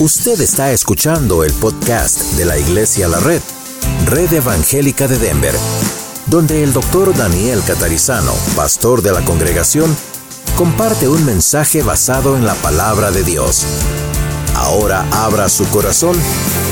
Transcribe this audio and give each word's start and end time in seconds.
Usted 0.00 0.40
está 0.40 0.72
escuchando 0.72 1.44
el 1.44 1.52
podcast 1.52 2.22
de 2.38 2.46
la 2.46 2.56
Iglesia 2.56 3.06
La 3.06 3.20
Red, 3.20 3.42
Red 4.06 4.32
Evangélica 4.32 5.06
de 5.06 5.18
Denver, 5.18 5.54
donde 6.24 6.64
el 6.64 6.72
doctor 6.72 7.14
Daniel 7.14 7.62
Catarizano, 7.66 8.32
pastor 8.56 9.02
de 9.02 9.12
la 9.12 9.22
congregación, 9.26 9.94
comparte 10.56 11.06
un 11.06 11.22
mensaje 11.26 11.82
basado 11.82 12.34
en 12.34 12.46
la 12.46 12.54
palabra 12.54 13.10
de 13.10 13.24
Dios. 13.24 13.66
Ahora 14.54 15.04
abra 15.12 15.50
su 15.50 15.68
corazón 15.68 16.16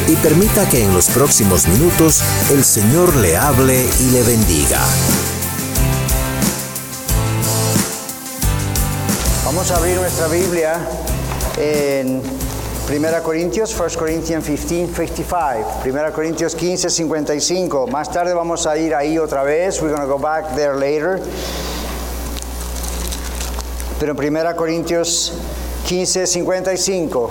y 0.06 0.16
permita 0.16 0.66
que 0.70 0.82
en 0.82 0.94
los 0.94 1.08
próximos 1.08 1.68
minutos 1.68 2.22
el 2.50 2.64
Señor 2.64 3.14
le 3.16 3.36
hable 3.36 3.86
y 4.00 4.10
le 4.10 4.22
bendiga. 4.22 4.80
Vamos 9.44 9.70
a 9.70 9.76
abrir 9.76 9.96
nuestra 9.96 10.28
Biblia 10.28 10.80
en 11.58 12.22
1 12.90 13.22
Corintios, 13.22 13.78
1 13.78 13.98
Corinthians 13.98 14.46
15, 14.46 14.96
55. 14.96 15.82
1 15.84 16.12
Corintios 16.14 16.54
15, 16.54 16.88
55. 16.88 17.86
Más 17.86 18.10
tarde 18.10 18.32
vamos 18.32 18.66
a 18.66 18.78
ir 18.78 18.94
ahí 18.94 19.18
otra 19.18 19.42
vez. 19.42 19.82
We're 19.82 19.94
going 19.94 20.00
to 20.00 20.08
go 20.08 20.18
back 20.18 20.54
there 20.54 20.74
later. 20.74 21.20
Pero 24.00 24.12
en 24.12 24.36
1 24.36 24.56
Corintios 24.56 25.34
15, 25.86 26.26
55. 26.26 27.30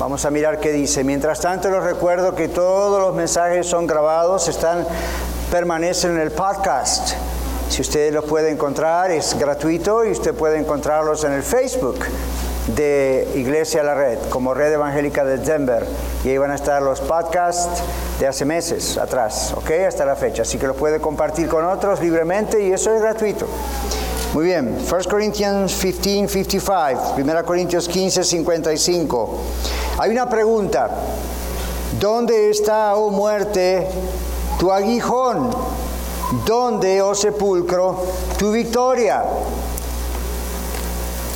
Vamos 0.00 0.24
a 0.24 0.30
mirar 0.32 0.58
qué 0.58 0.72
dice. 0.72 1.04
Mientras 1.04 1.38
tanto, 1.40 1.70
les 1.70 1.84
recuerdo 1.84 2.34
que 2.34 2.48
todos 2.48 3.00
los 3.00 3.14
mensajes 3.14 3.68
son 3.68 3.86
grabados, 3.86 4.48
están, 4.48 4.84
permanecen 5.52 6.16
en 6.16 6.20
el 6.20 6.32
podcast. 6.32 7.10
Si 7.68 7.82
usted 7.82 8.12
los 8.12 8.24
puede 8.24 8.50
encontrar, 8.50 9.12
es 9.12 9.38
gratuito 9.38 10.04
y 10.04 10.10
usted 10.10 10.34
puede 10.34 10.58
encontrarlos 10.58 11.22
en 11.22 11.30
el 11.30 11.44
Facebook 11.44 12.00
de 12.76 13.28
Iglesia 13.34 13.82
La 13.82 13.94
Red, 13.94 14.18
como 14.28 14.54
Red 14.54 14.72
Evangélica 14.72 15.24
de 15.24 15.38
Denver. 15.38 15.86
Y 16.24 16.28
ahí 16.28 16.38
van 16.38 16.50
a 16.50 16.54
estar 16.54 16.82
los 16.82 17.00
podcasts 17.00 17.82
de 18.18 18.26
hace 18.26 18.44
meses 18.44 18.98
atrás, 18.98 19.52
¿ok? 19.56 19.70
Hasta 19.88 20.04
la 20.04 20.16
fecha. 20.16 20.42
Así 20.42 20.58
que 20.58 20.66
los 20.66 20.76
puede 20.76 21.00
compartir 21.00 21.48
con 21.48 21.64
otros 21.64 22.00
libremente 22.00 22.62
y 22.62 22.72
eso 22.72 22.94
es 22.94 23.00
gratuito. 23.00 23.46
Muy 24.32 24.44
bien, 24.44 24.78
1 24.88 25.00
Corinthians 25.10 25.74
15, 25.74 26.44
55, 26.44 27.14
1 27.18 27.44
Corintios 27.44 27.88
15, 27.88 28.22
55. 28.22 29.38
Hay 29.98 30.10
una 30.10 30.28
pregunta. 30.28 30.88
¿Dónde 31.98 32.50
está, 32.50 32.94
oh 32.94 33.10
muerte, 33.10 33.88
tu 34.58 34.70
aguijón? 34.70 35.50
¿Dónde, 36.46 37.02
oh 37.02 37.12
sepulcro, 37.12 38.04
tu 38.38 38.52
victoria? 38.52 39.24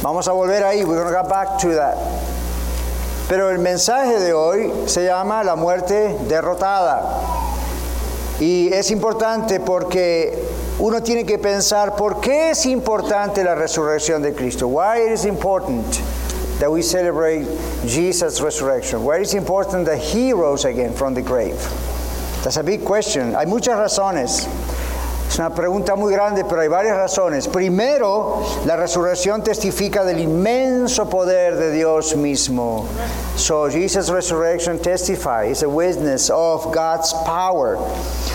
Vamos 0.04 0.28
a 0.28 0.32
volver 0.32 0.62
ahí, 0.62 0.84
we're 0.84 0.96
going 1.02 1.06
to 1.06 1.22
go 1.22 1.26
back 1.26 1.58
to 1.58 1.68
that. 1.76 1.96
Pero 3.26 3.48
el 3.48 3.56
mensaje 3.56 4.20
de 4.20 4.34
hoy 4.34 4.86
se 4.86 5.06
llama 5.06 5.42
la 5.42 5.56
muerte 5.56 6.14
derrotada. 6.28 7.22
Y 8.38 8.70
es 8.70 8.90
importante 8.90 9.60
porque 9.60 10.46
uno 10.78 11.02
tiene 11.02 11.24
que 11.24 11.38
pensar 11.38 11.96
por 11.96 12.20
qué 12.20 12.50
es 12.50 12.66
importante 12.66 13.42
la 13.42 13.54
resurrección 13.54 14.20
de 14.20 14.34
Cristo. 14.34 14.68
Why 14.68 15.06
it 15.06 15.12
is 15.12 15.24
important 15.24 15.86
that 16.60 16.70
we 16.70 16.82
celebrate 16.82 17.46
Jesus' 17.86 18.42
resurrection. 18.42 19.04
Why 19.04 19.20
it 19.20 19.22
is 19.22 19.32
important 19.32 19.86
that 19.86 20.00
he 20.00 20.34
rose 20.34 20.66
again 20.66 20.92
from 20.92 21.14
the 21.14 21.22
grave. 21.22 21.56
That's 22.42 22.58
a 22.58 22.62
big 22.62 22.84
question. 22.84 23.32
Hay 23.32 23.46
muchas 23.46 23.78
razones. 23.78 24.46
Es 25.34 25.40
una 25.40 25.50
pregunta 25.50 25.96
muy 25.96 26.12
grande, 26.12 26.44
pero 26.44 26.60
hay 26.60 26.68
varias 26.68 26.96
razones. 26.96 27.48
Primero, 27.48 28.40
la 28.66 28.76
resurrección 28.76 29.42
testifica 29.42 30.04
del 30.04 30.20
inmenso 30.20 31.10
poder 31.10 31.56
de 31.56 31.72
Dios 31.72 32.14
mismo. 32.14 32.86
So 33.34 33.68
Jesus' 33.68 34.10
resurrection 34.10 34.78
testifies 34.78 35.64
a 35.64 35.68
witness 35.68 36.30
of 36.30 36.72
God's 36.72 37.12
power. 37.26 37.78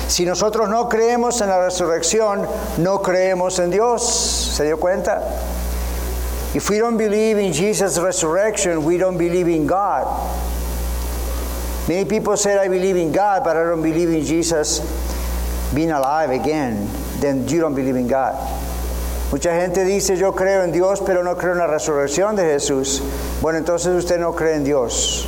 Si 0.09 0.25
nosotros 0.25 0.67
no 0.67 0.89
creemos 0.89 1.39
en 1.39 1.47
la 1.47 1.59
resurrección, 1.59 2.45
no 2.79 3.01
creemos 3.01 3.59
en 3.59 3.69
Dios. 3.69 4.03
¿Se 4.57 4.65
dio 4.65 4.75
cuenta? 4.75 5.23
If 6.53 6.69
we 6.69 6.79
don't 6.79 6.97
believe 6.97 7.37
in 7.37 7.53
Jesus' 7.53 7.97
resurrection, 7.97 8.83
we 8.83 8.97
don't 8.97 9.17
believe 9.17 9.47
in 9.47 9.65
God. 9.65 10.05
Many 11.87 12.03
people 12.03 12.35
say, 12.35 12.57
I 12.57 12.67
believe 12.67 12.97
in 12.97 13.13
God, 13.13 13.45
but 13.45 13.55
I 13.55 13.63
don't 13.63 13.81
believe 13.81 14.09
in 14.09 14.25
Jesus 14.25 14.81
being 15.73 15.91
alive 15.91 16.31
again, 16.31 16.89
then 17.19 17.47
you 17.47 17.59
don't 17.59 17.75
believe 17.75 17.95
in 17.95 18.07
God. 18.07 18.35
Mucha 19.31 19.51
gente 19.51 19.85
dice 19.85 20.17
yo 20.17 20.31
creo 20.31 20.63
en 20.63 20.71
Dios, 20.71 21.01
pero 21.05 21.23
no 21.23 21.35
creo 21.35 21.51
en 21.51 21.59
la 21.59 21.67
resurrección 21.67 22.35
de 22.35 22.43
Jesús. 22.43 23.01
Bueno, 23.41 23.59
entonces 23.59 23.95
usted 23.95 24.19
no 24.19 24.33
cree 24.33 24.55
en 24.55 24.63
Dios. 24.63 25.27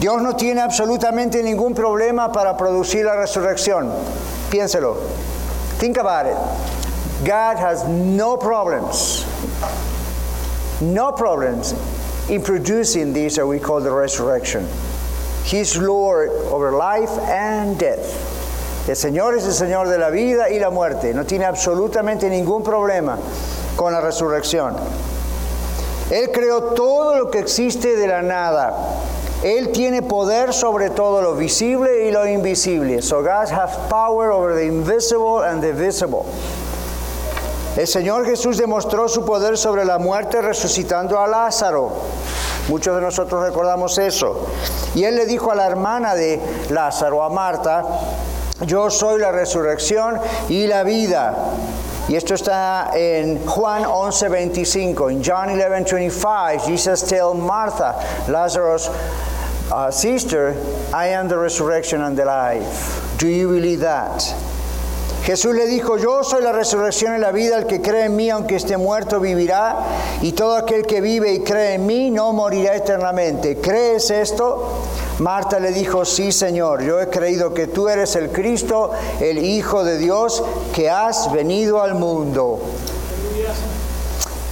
Dios 0.00 0.22
no 0.22 0.34
tiene 0.34 0.60
absolutamente 0.60 1.42
ningún 1.42 1.74
problema 1.74 2.32
para 2.32 2.56
producir 2.56 3.04
la 3.04 3.16
resurrección. 3.16 3.92
Piénselo. 4.50 4.96
Think 5.78 5.98
about 5.98 6.26
it. 6.26 6.36
God 7.24 7.56
has 7.56 7.86
no 7.88 8.36
problems. 8.36 9.24
No 10.80 11.12
problems 11.12 11.74
in 12.28 12.42
producing 12.42 13.12
this 13.12 13.36
that 13.36 13.46
we 13.46 13.58
call 13.58 13.80
the 13.80 13.90
resurrection. 13.90 14.68
He's 15.48 15.78
Lord 15.78 16.28
over 16.52 16.72
life 16.72 17.10
and 17.26 17.78
death. 17.78 18.04
El 18.86 18.96
Señor 18.96 19.34
es 19.34 19.46
el 19.46 19.54
Señor 19.54 19.88
de 19.88 19.96
la 19.96 20.10
vida 20.10 20.50
y 20.50 20.58
la 20.58 20.68
muerte. 20.68 21.14
No 21.14 21.24
tiene 21.24 21.46
absolutamente 21.46 22.28
ningún 22.28 22.62
problema 22.62 23.16
con 23.74 23.94
la 23.94 24.02
resurrección. 24.02 24.76
Él 26.10 26.30
creó 26.32 26.74
todo 26.74 27.16
lo 27.16 27.30
que 27.30 27.38
existe 27.38 27.96
de 27.96 28.06
la 28.06 28.20
nada. 28.20 28.74
Él 29.42 29.72
tiene 29.72 30.02
poder 30.02 30.52
sobre 30.52 30.90
todo 30.90 31.22
lo 31.22 31.34
visible 31.34 32.06
y 32.06 32.10
lo 32.10 32.26
invisible. 32.26 33.00
So 33.00 33.22
God 33.22 33.48
has 33.50 33.74
power 33.88 34.30
over 34.30 34.54
the 34.54 34.66
invisible 34.66 35.44
and 35.44 35.62
the 35.62 35.72
visible. 35.72 36.26
El 37.74 37.86
Señor 37.86 38.26
Jesús 38.26 38.58
demostró 38.58 39.08
su 39.08 39.24
poder 39.24 39.56
sobre 39.56 39.86
la 39.86 39.98
muerte 39.98 40.42
resucitando 40.42 41.18
a 41.18 41.26
Lázaro. 41.26 41.92
Muchos 42.68 42.94
de 42.94 43.00
nosotros 43.00 43.42
recordamos 43.42 43.96
eso. 43.98 44.46
Y 44.94 45.04
él 45.04 45.16
le 45.16 45.26
dijo 45.26 45.50
a 45.50 45.54
la 45.54 45.66
hermana 45.66 46.14
de 46.14 46.40
Lázaro, 46.70 47.22
a 47.22 47.30
Marta, 47.30 47.82
yo 48.66 48.90
soy 48.90 49.20
la 49.20 49.32
resurrección 49.32 50.18
y 50.48 50.66
la 50.66 50.82
vida. 50.82 51.34
Y 52.08 52.16
esto 52.16 52.34
está 52.34 52.90
en 52.94 53.46
Juan 53.46 53.84
11:25. 53.84 55.10
En 55.10 55.22
John 55.22 55.48
11:25, 55.48 56.66
Jesus 56.66 57.02
tells 57.02 57.36
Martha, 57.36 57.94
Lazarus' 58.28 58.90
uh, 59.70 59.90
sister, 59.90 60.54
I 60.92 61.08
am 61.08 61.28
the 61.28 61.36
resurrection 61.36 62.02
and 62.02 62.16
the 62.16 62.24
life. 62.24 63.16
Do 63.18 63.28
you 63.28 63.48
believe 63.48 63.80
that? 63.80 64.34
Jesús 65.28 65.54
le 65.54 65.66
dijo, 65.66 65.98
yo 65.98 66.24
soy 66.24 66.42
la 66.42 66.52
resurrección 66.52 67.14
y 67.14 67.18
la 67.18 67.32
vida, 67.32 67.58
el 67.58 67.66
que 67.66 67.82
cree 67.82 68.06
en 68.06 68.16
mí, 68.16 68.30
aunque 68.30 68.56
esté 68.56 68.78
muerto, 68.78 69.20
vivirá, 69.20 69.76
y 70.22 70.32
todo 70.32 70.56
aquel 70.56 70.86
que 70.86 71.02
vive 71.02 71.34
y 71.34 71.40
cree 71.40 71.74
en 71.74 71.84
mí 71.84 72.10
no 72.10 72.32
morirá 72.32 72.74
eternamente. 72.74 73.58
¿Crees 73.58 74.10
esto? 74.10 74.80
Marta 75.18 75.60
le 75.60 75.72
dijo, 75.72 76.06
sí 76.06 76.32
Señor, 76.32 76.82
yo 76.82 76.98
he 76.98 77.10
creído 77.10 77.52
que 77.52 77.66
tú 77.66 77.90
eres 77.90 78.16
el 78.16 78.32
Cristo, 78.32 78.92
el 79.20 79.36
Hijo 79.36 79.84
de 79.84 79.98
Dios, 79.98 80.42
que 80.74 80.88
has 80.88 81.30
venido 81.30 81.82
al 81.82 81.94
mundo. 81.94 82.60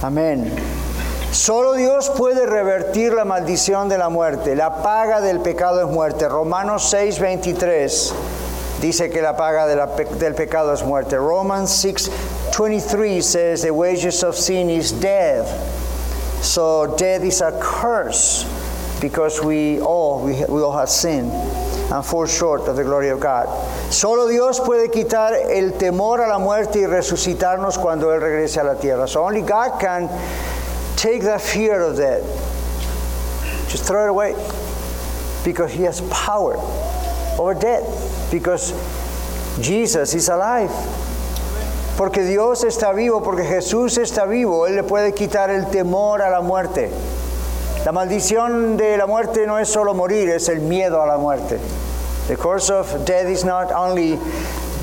Amén. 0.03 0.53
Solo 1.31 1.73
Dios 1.73 2.11
puede 2.11 2.45
revertir 2.45 3.13
la 3.13 3.25
maldición 3.25 3.89
de 3.89 3.97
la 3.97 4.09
muerte. 4.09 4.55
La 4.55 4.83
paga 4.83 5.21
del 5.21 5.39
pecado 5.39 5.81
es 5.81 5.87
muerte. 5.87 6.29
Romanos 6.29 6.87
6, 6.91 7.19
23 7.19 8.13
dice 8.81 9.09
que 9.09 9.21
la 9.21 9.35
paga 9.35 9.67
de 9.67 9.75
la 9.75 9.87
del 9.87 10.33
pecado 10.33 10.73
es 10.73 10.83
muerte. 10.83 11.17
Romans 11.17 11.69
6, 11.71 12.09
23 12.51 13.21
says 13.21 13.61
the 13.63 13.73
wages 13.73 14.23
of 14.23 14.35
sin 14.35 14.69
is 14.69 14.91
death. 14.91 15.47
So 16.43 16.95
death 16.97 17.23
is 17.23 17.41
a 17.41 17.57
curse 17.61 18.45
because 19.01 19.43
we 19.43 19.79
all, 19.79 20.23
we, 20.23 20.43
all 20.43 20.77
have 20.77 20.89
sinned 20.89 21.31
and 21.31 22.05
fall 22.05 22.25
short 22.25 22.67
of 22.67 22.75
the 22.75 22.83
glory 22.83 23.09
of 23.09 23.19
God. 23.19 23.47
Solo 23.91 24.29
Dios 24.29 24.59
puede 24.59 24.91
quitar 24.91 25.33
el 25.33 25.71
temor 25.77 26.19
a 26.23 26.27
la 26.27 26.39
muerte 26.39 26.79
y 26.79 26.87
resucitarnos 26.87 27.77
cuando 27.77 28.11
Él 28.11 28.21
regrese 28.21 28.57
a 28.57 28.63
la 28.63 28.75
tierra. 28.75 29.07
So 29.07 29.23
only 29.23 29.41
God 29.41 29.79
can 29.79 30.09
take 30.95 31.21
the 31.21 31.39
fear 31.39 31.81
of 31.81 31.97
death. 31.97 32.23
Just 33.69 33.85
throw 33.85 34.05
it 34.05 34.09
away 34.09 34.35
because 35.43 35.71
He 35.71 35.83
has 35.83 36.01
power 36.09 36.57
over 37.39 37.53
death 37.53 38.06
because 38.31 38.73
Jesus 39.61 40.13
is 40.13 40.29
alive. 40.29 40.71
Porque 41.97 42.23
Dios 42.23 42.63
está 42.63 42.93
vivo, 42.93 43.21
porque 43.23 43.43
Jesús 43.43 43.97
está 43.97 44.27
vivo, 44.27 44.67
Él 44.67 44.75
le 44.75 44.83
puede 44.83 45.13
quitar 45.15 45.49
el 45.49 45.65
temor 45.71 46.21
a 46.21 46.29
la 46.29 46.41
muerte. 46.41 46.91
La 47.85 47.91
maldición 47.91 48.77
de 48.77 48.97
la 48.97 49.07
muerte 49.07 49.47
no 49.47 49.57
es 49.57 49.69
solo 49.69 49.93
morir, 49.93 50.29
es 50.29 50.49
el 50.49 50.59
miedo 50.59 51.01
a 51.01 51.07
la 51.07 51.17
muerte. 51.17 51.57
The 52.27 52.35
curse 52.35 52.69
of 52.69 53.05
death 53.05 53.27
is 53.27 53.43
not 53.43 53.71
only 53.71 54.17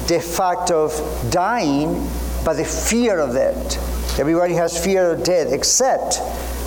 the 0.09 0.21
fact 0.21 0.71
of 0.71 0.93
dying, 1.31 2.09
but 2.45 2.55
the 2.55 2.65
fear 2.65 3.21
of 3.21 3.35
death. 3.35 4.19
Everybody 4.19 4.55
has 4.55 4.83
fear 4.83 5.13
of 5.13 5.23
death 5.23 5.53
except 5.53 6.19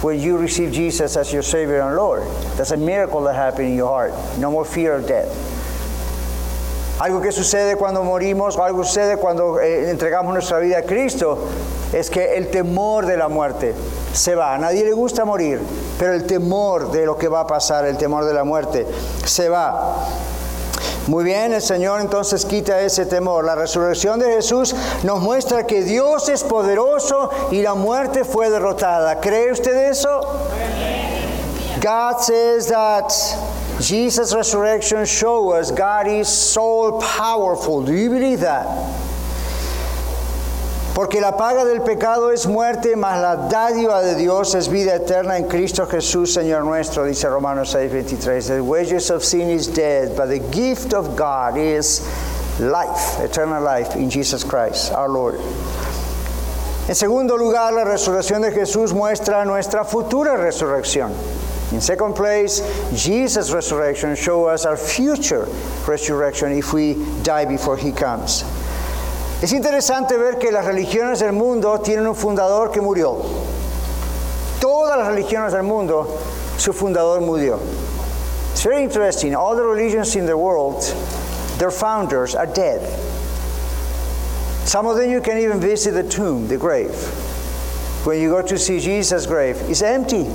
when 0.03 0.19
you 0.19 0.38
receive 0.38 0.71
Jesus 0.71 1.18
as 1.18 1.33
your 1.33 1.41
Savior 1.41 1.81
and 1.81 1.95
Lord. 1.95 2.23
That's 2.56 2.71
a 2.71 2.77
miracle 2.77 3.23
that 3.23 3.35
happened 3.35 3.69
in 3.69 3.75
your 3.75 3.89
heart. 3.89 4.13
No 4.38 4.51
more 4.51 4.63
fear 4.63 4.94
of 4.94 5.07
death. 5.07 5.56
Algo 6.99 7.21
que 7.21 7.31
sucede 7.31 7.75
cuando 7.75 8.03
morimos, 8.03 8.57
o 8.57 8.63
algo 8.63 8.83
sucede 8.83 9.17
cuando 9.17 9.59
eh, 9.59 9.91
entregamos 9.91 10.33
nuestra 10.33 10.57
vida 10.57 10.79
a 10.79 10.81
Cristo, 10.81 11.38
es 11.94 12.09
que 12.09 12.35
el 12.35 12.49
temor 12.49 13.05
de 13.05 13.17
la 13.17 13.27
muerte 13.27 13.75
se 14.13 14.33
va. 14.33 14.55
A 14.55 14.57
nadie 14.57 14.83
le 14.83 14.94
gusta 14.94 15.23
morir, 15.23 15.61
pero 15.99 16.13
el 16.13 16.25
temor 16.25 16.91
de 16.91 17.05
lo 17.05 17.15
que 17.15 17.27
va 17.27 17.41
a 17.41 17.47
pasar, 17.47 17.85
el 17.85 17.97
temor 17.97 18.25
de 18.25 18.33
la 18.33 18.44
muerte, 18.44 18.88
se 19.25 19.47
va. 19.47 20.07
Muy 21.07 21.23
bien, 21.23 21.53
el 21.53 21.61
Señor 21.61 22.01
entonces 22.01 22.45
quita 22.45 22.81
ese 22.81 23.05
temor. 23.05 23.45
La 23.45 23.55
resurrección 23.55 24.19
de 24.19 24.33
Jesús 24.33 24.75
nos 25.03 25.21
muestra 25.21 25.65
que 25.65 25.83
Dios 25.83 26.27
es 26.29 26.44
poderoso 26.44 27.29
y 27.51 27.61
la 27.61 27.75
muerte 27.75 28.25
fue 28.25 28.49
derrotada. 28.49 29.21
¿Cree 29.21 29.51
usted 29.51 29.89
eso? 29.89 30.19
God 31.79 32.19
says 32.19 32.67
that 32.67 33.13
Jesus' 33.79 34.33
resurrection 34.33 35.06
shows 35.06 35.53
us 35.53 35.71
God 35.71 36.07
is 36.07 36.27
so 36.27 37.00
powerful. 37.00 37.83
Do 37.83 37.94
you 37.94 38.09
believe 38.09 38.39
that? 38.41 38.65
Porque 40.95 41.21
la 41.21 41.38
paga 41.38 41.63
del 41.63 41.81
pecado 41.81 42.29
es 42.29 42.47
muerte, 42.47 42.95
mas 42.95 43.21
la 43.21 43.47
dádiva 43.47 44.01
de 44.01 44.15
Dios 44.15 44.56
es 44.56 44.68
vida 44.68 44.95
eterna 44.95 45.38
en 45.38 45.47
Cristo 45.47 45.85
Jesús, 45.85 46.33
Señor 46.33 46.63
nuestro, 46.63 47.06
dice 47.06 47.29
Romanos 47.29 47.71
6:23. 47.75 48.47
The 48.47 48.62
wages 48.63 49.12
of 49.12 49.24
sin 49.24 49.51
is 49.51 49.68
death, 49.68 50.18
but 50.18 50.30
the 50.30 50.39
gift 50.39 50.95
of 50.95 51.15
God 51.15 51.56
is 51.56 52.01
life, 52.59 53.19
eternal 53.23 53.62
life 53.62 53.95
in 53.95 54.09
Jesus 54.09 54.44
Christ, 54.44 54.91
our 54.91 55.07
Lord. 55.07 55.39
En 56.88 56.95
segundo 56.95 57.38
lugar, 57.38 57.73
la 57.73 57.83
resurrección 57.83 58.41
de 58.41 58.51
Jesús 58.51 58.91
muestra 58.91 59.45
nuestra 59.45 59.83
futura 59.85 60.35
resurrección. 60.35 61.12
In 61.71 61.81
second 61.81 62.15
place, 62.15 62.61
Jesus' 62.93 63.51
resurrection 63.51 64.15
shows 64.15 64.47
us 64.47 64.65
our 64.65 64.77
future 64.77 65.47
resurrection 65.85 66.53
if 66.53 66.71
we 66.71 66.93
die 67.23 67.43
before 67.43 67.75
he 67.75 67.91
comes. 67.91 68.43
Es 69.41 69.51
interesante 69.51 70.17
ver 70.17 70.39
que 70.39 70.49
las 70.51 70.65
religiones 70.65 71.19
del 71.19 71.33
mundo 71.33 71.77
tienen 71.79 72.07
un 72.07 72.15
fundador 72.15 72.71
que 72.71 72.81
murió. 72.81 73.21
Todas 74.61 74.97
las 74.97 75.07
religiones 75.09 75.51
del 75.51 75.63
mundo, 75.63 76.07
su 76.57 76.71
fundador 76.71 77.19
murió. 77.21 77.59
It's 78.53 78.63
very 78.63 78.83
interesting. 78.83 79.35
All 79.35 79.55
the 79.55 79.63
religions 79.63 80.15
in 80.15 80.25
the 80.25 80.35
world, 80.37 80.81
their 81.59 81.69
founders 81.69 82.33
are 82.33 82.47
dead. 82.47 82.81
Some 84.65 84.87
of 84.87 84.97
them 84.97 85.11
you 85.11 85.21
can 85.21 85.37
even 85.37 85.59
visit 85.59 85.91
the 85.91 86.03
tomb, 86.03 86.47
the 86.47 86.57
grave. 86.57 86.95
When 88.05 88.19
you 88.19 88.29
go 88.31 88.41
to 88.41 88.57
see 88.57 88.79
Jesus' 88.79 89.25
grave, 89.25 89.57
it's 89.69 89.81
empty. 89.81 90.25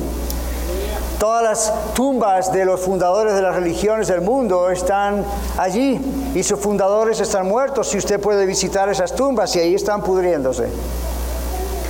Todas 1.23 1.45
las 1.45 1.95
tumbas 1.95 2.53
de 2.53 2.65
los 2.65 2.81
fundadores 2.81 3.33
de 3.35 3.43
las 3.43 3.55
religiones 3.55 4.09
del 4.09 4.23
mundo 4.23 4.69
están 4.71 5.25
allí 5.57 6.01
y 6.35 6.43
sus 6.43 6.59
fundadores 6.59 7.21
están 7.21 7.47
muertos. 7.47 7.95
Y 7.95 7.99
usted 7.99 8.21
puede 8.21 8.45
visitar 8.45 8.89
esas 8.89 9.15
tumbas 9.15 9.55
y 9.55 9.61
ahí 9.61 9.73
están 9.77 10.03
pudriéndose. 10.03 10.67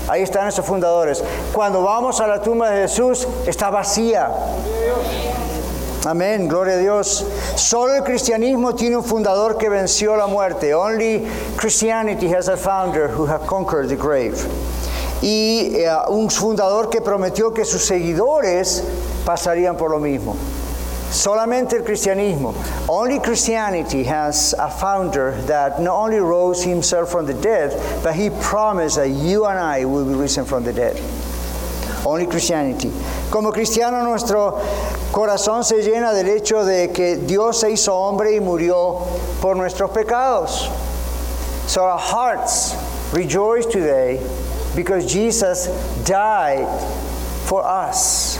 Ahí 0.06 0.20
están 0.20 0.48
esos 0.48 0.66
fundadores. 0.66 1.24
Cuando 1.54 1.82
vamos 1.82 2.20
a 2.20 2.26
la 2.26 2.42
tumba 2.42 2.68
de 2.72 2.82
Jesús, 2.82 3.26
está 3.46 3.70
vacía. 3.70 4.28
Amén, 6.04 6.46
gloria 6.46 6.74
a 6.74 6.76
Dios. 6.76 7.24
Solo 7.54 7.94
el 7.94 8.02
cristianismo 8.02 8.74
tiene 8.74 8.98
un 8.98 9.04
fundador 9.04 9.56
que 9.56 9.70
venció 9.70 10.14
la 10.14 10.26
muerte. 10.26 10.74
Only 10.74 11.26
Christianity 11.56 12.30
has 12.34 12.50
a 12.50 12.56
founder 12.58 13.08
who 13.08 13.24
has 13.24 13.40
conquered 13.48 13.88
the 13.88 13.96
grave. 13.96 14.36
Y 15.22 15.76
eh, 15.76 15.88
un 16.08 16.28
fundador 16.28 16.90
que 16.90 17.00
prometió 17.00 17.54
que 17.54 17.64
sus 17.64 17.82
seguidores 17.82 18.82
pasarían 19.24 19.76
por 19.76 19.90
lo 19.90 19.98
mismo. 19.98 20.36
Solamente 21.12 21.76
el 21.76 21.82
cristianismo. 21.82 22.54
Only 22.88 23.18
Christianity 23.18 24.02
has 24.04 24.54
a 24.58 24.70
founder 24.70 25.32
that 25.46 25.78
not 25.78 25.94
only 25.94 26.18
rose 26.18 26.64
himself 26.64 27.10
from 27.10 27.26
the 27.26 27.34
dead, 27.34 27.78
but 28.02 28.14
he 28.14 28.30
promised 28.30 28.96
that 28.96 29.10
you 29.10 29.44
and 29.44 29.58
I 29.58 29.84
will 29.84 30.06
be 30.06 30.14
risen 30.14 30.46
from 30.46 30.64
the 30.64 30.72
dead. 30.72 30.96
Only 32.06 32.26
Christianity. 32.26 32.90
Como 33.30 33.52
cristiano 33.52 34.02
nuestro 34.02 34.52
corazón 35.12 35.64
se 35.64 35.82
llena 35.82 36.14
del 36.14 36.28
hecho 36.34 36.64
de 36.64 36.88
que 36.88 37.16
Dios 37.16 37.60
se 37.60 37.72
hizo 37.72 37.92
hombre 37.94 38.34
y 38.34 38.40
murió 38.40 39.06
por 39.42 39.54
nuestros 39.54 39.90
pecados. 39.90 40.70
So 41.68 41.84
our 41.84 41.98
hearts 41.98 42.74
rejoice 43.12 43.66
today 43.66 44.18
because 44.74 45.12
Jesus 45.12 45.66
died 46.04 46.66
for 47.44 47.62
us. 47.64 48.38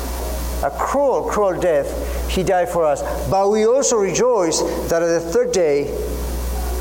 A 0.62 0.70
cruel, 0.70 1.25
cruel 1.25 1.61
death. 1.61 2.31
He 2.31 2.43
died 2.43 2.69
for 2.69 2.85
us. 2.85 3.03
But 3.29 3.50
we 3.50 3.67
also 3.67 3.97
rejoice 3.97 4.61
that 4.88 5.03
on 5.03 5.09
the 5.09 5.20
third 5.20 5.53
day, 5.53 5.91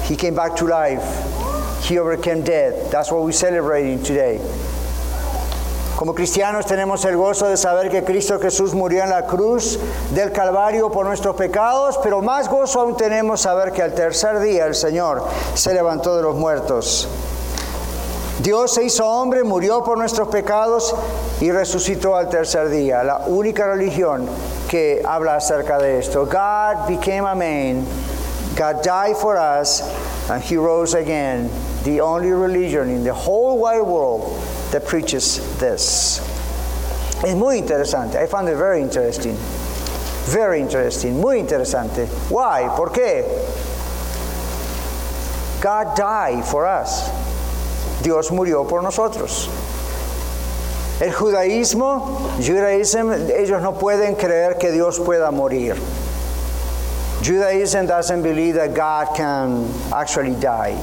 He 0.03 0.15
came 0.15 0.35
back 0.35 0.55
to 0.57 0.67
life. 0.67 1.03
He 1.83 1.97
overcame 1.97 2.43
death. 2.43 2.91
That's 2.91 3.11
what 3.11 3.23
we're 3.23 3.31
celebrating 3.31 4.03
today. 4.03 4.39
Como 5.95 6.15
cristianos 6.15 6.65
tenemos 6.65 7.05
el 7.05 7.15
gozo 7.15 7.47
de 7.47 7.57
saber 7.57 7.91
que 7.91 8.03
Cristo 8.03 8.39
Jesús 8.39 8.73
murió 8.73 9.03
en 9.03 9.11
la 9.11 9.27
cruz 9.27 9.79
del 10.11 10.31
Calvario 10.31 10.89
por 10.89 11.05
nuestros 11.05 11.35
pecados, 11.35 11.99
pero 12.01 12.21
más 12.23 12.49
gozo 12.49 12.81
aún 12.81 12.97
tenemos 12.97 13.41
saber 13.41 13.71
que 13.71 13.83
al 13.83 13.93
tercer 13.93 14.39
día 14.39 14.65
el 14.65 14.73
Señor 14.73 15.23
se 15.53 15.73
levantó 15.75 16.17
de 16.17 16.23
los 16.23 16.35
muertos. 16.35 17.07
Dios 18.41 18.73
se 18.73 18.85
hizo 18.85 19.05
hombre, 19.05 19.43
murió 19.43 19.83
por 19.83 19.99
nuestros 19.99 20.27
pecados 20.29 20.95
y 21.39 21.51
resucitó 21.51 22.15
al 22.15 22.27
tercer 22.27 22.69
día. 22.69 23.03
La 23.03 23.25
única 23.27 23.67
religión 23.67 24.27
que 24.67 24.99
habla 25.05 25.35
acerca 25.35 25.77
de 25.77 25.99
esto. 25.99 26.25
God 26.25 26.87
became 26.87 27.23
a 27.25 27.35
man. 27.35 27.85
God 28.55 28.81
died 28.81 29.15
for 29.15 29.37
us 29.37 29.81
and 30.29 30.41
he 30.41 30.57
rose 30.57 30.95
again. 30.95 31.51
The 31.83 32.01
only 32.01 32.31
religion 32.31 32.89
in 32.89 33.03
the 33.03 33.13
whole 33.13 33.59
wide 33.59 33.83
world 33.83 34.41
that 34.71 34.87
preaches 34.87 35.39
this. 35.59 36.19
Es 37.23 37.35
muy 37.35 37.59
interesante. 37.59 38.15
I 38.15 38.25
found 38.25 38.49
it 38.49 38.55
very 38.55 38.81
interesting. 38.81 39.35
Very 40.25 40.61
interesting. 40.61 41.21
Muy 41.21 41.37
interesante. 41.37 42.07
Why? 42.31 42.67
¿Por 42.75 42.89
qué? 42.89 43.23
God 45.61 45.95
died 45.95 46.43
for 46.43 46.65
us. 46.65 47.07
Dios 48.03 48.31
murió 48.31 48.65
por 48.67 48.83
nosotros. 48.83 49.49
El 50.99 51.13
judaísmo, 51.13 52.29
judaísmo, 52.37 53.13
ellos 53.35 53.61
no 53.61 53.73
pueden 53.73 54.15
creer 54.15 54.57
que 54.57 54.71
Dios 54.71 54.99
pueda 54.99 55.31
morir. 55.31 55.75
Judaism 57.23 57.85
doesn't 57.85 58.23
believe 58.23 58.55
that 58.55 58.73
God 58.73 59.15
can 59.15 59.67
actually 59.91 60.35
die. 60.35 60.75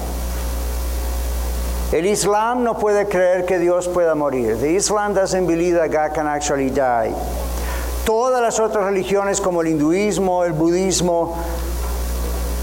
El 1.93 2.05
Islam 2.05 2.65
no 2.65 2.75
puede 2.75 3.09
creer 3.09 3.47
que 3.47 3.59
Dios 3.59 3.89
pueda 3.89 4.15
morir. 4.15 4.57
The 4.61 4.77
Islam 4.77 5.15
doesn't 5.15 5.47
believe 5.47 5.75
that 5.75 5.91
God 5.91 6.15
can 6.15 6.27
actually 6.27 6.71
die. 6.71 7.15
Todas 8.05 8.43
las 8.43 8.59
otras 8.61 8.85
religiones 8.85 9.41
como 9.41 9.63
el 9.63 9.69
hinduismo, 9.69 10.45
el 10.45 10.53
budismo, 10.53 11.37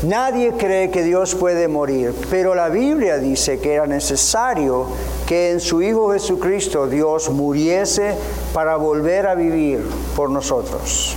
Nadie 0.06 0.52
cree 0.52 0.92
que 0.92 1.02
Dios 1.02 1.34
puede 1.34 1.68
morir, 1.68 2.14
pero 2.30 2.54
la 2.54 2.70
Biblia 2.70 3.18
dice 3.18 3.60
que 3.60 3.74
era 3.74 3.88
necesario 3.88 4.86
que 5.26 5.50
en 5.50 5.60
su 5.60 5.82
Hijo 5.82 6.12
Jesucristo 6.12 6.86
Dios 6.86 7.32
muriese 7.32 8.14
para 8.54 8.76
volver 8.76 9.26
a 9.26 9.34
vivir 9.34 9.84
por 10.16 10.30
nosotros. 10.30 11.16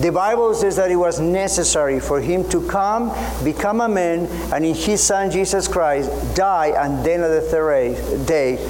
The 0.00 0.12
Bible 0.12 0.54
says 0.54 0.76
that 0.76 0.92
it 0.92 0.96
was 0.96 1.18
necessary 1.18 1.98
for 1.98 2.20
him 2.20 2.48
to 2.50 2.60
come, 2.68 3.12
become 3.42 3.80
a 3.80 3.88
man, 3.88 4.28
and 4.52 4.64
in 4.64 4.74
his 4.74 5.02
Son 5.02 5.28
Jesus 5.28 5.66
Christ 5.66 6.10
die, 6.36 6.72
and 6.76 7.04
then 7.04 7.24
on 7.24 7.30
the 7.32 7.40
third 7.40 8.26
day 8.26 8.64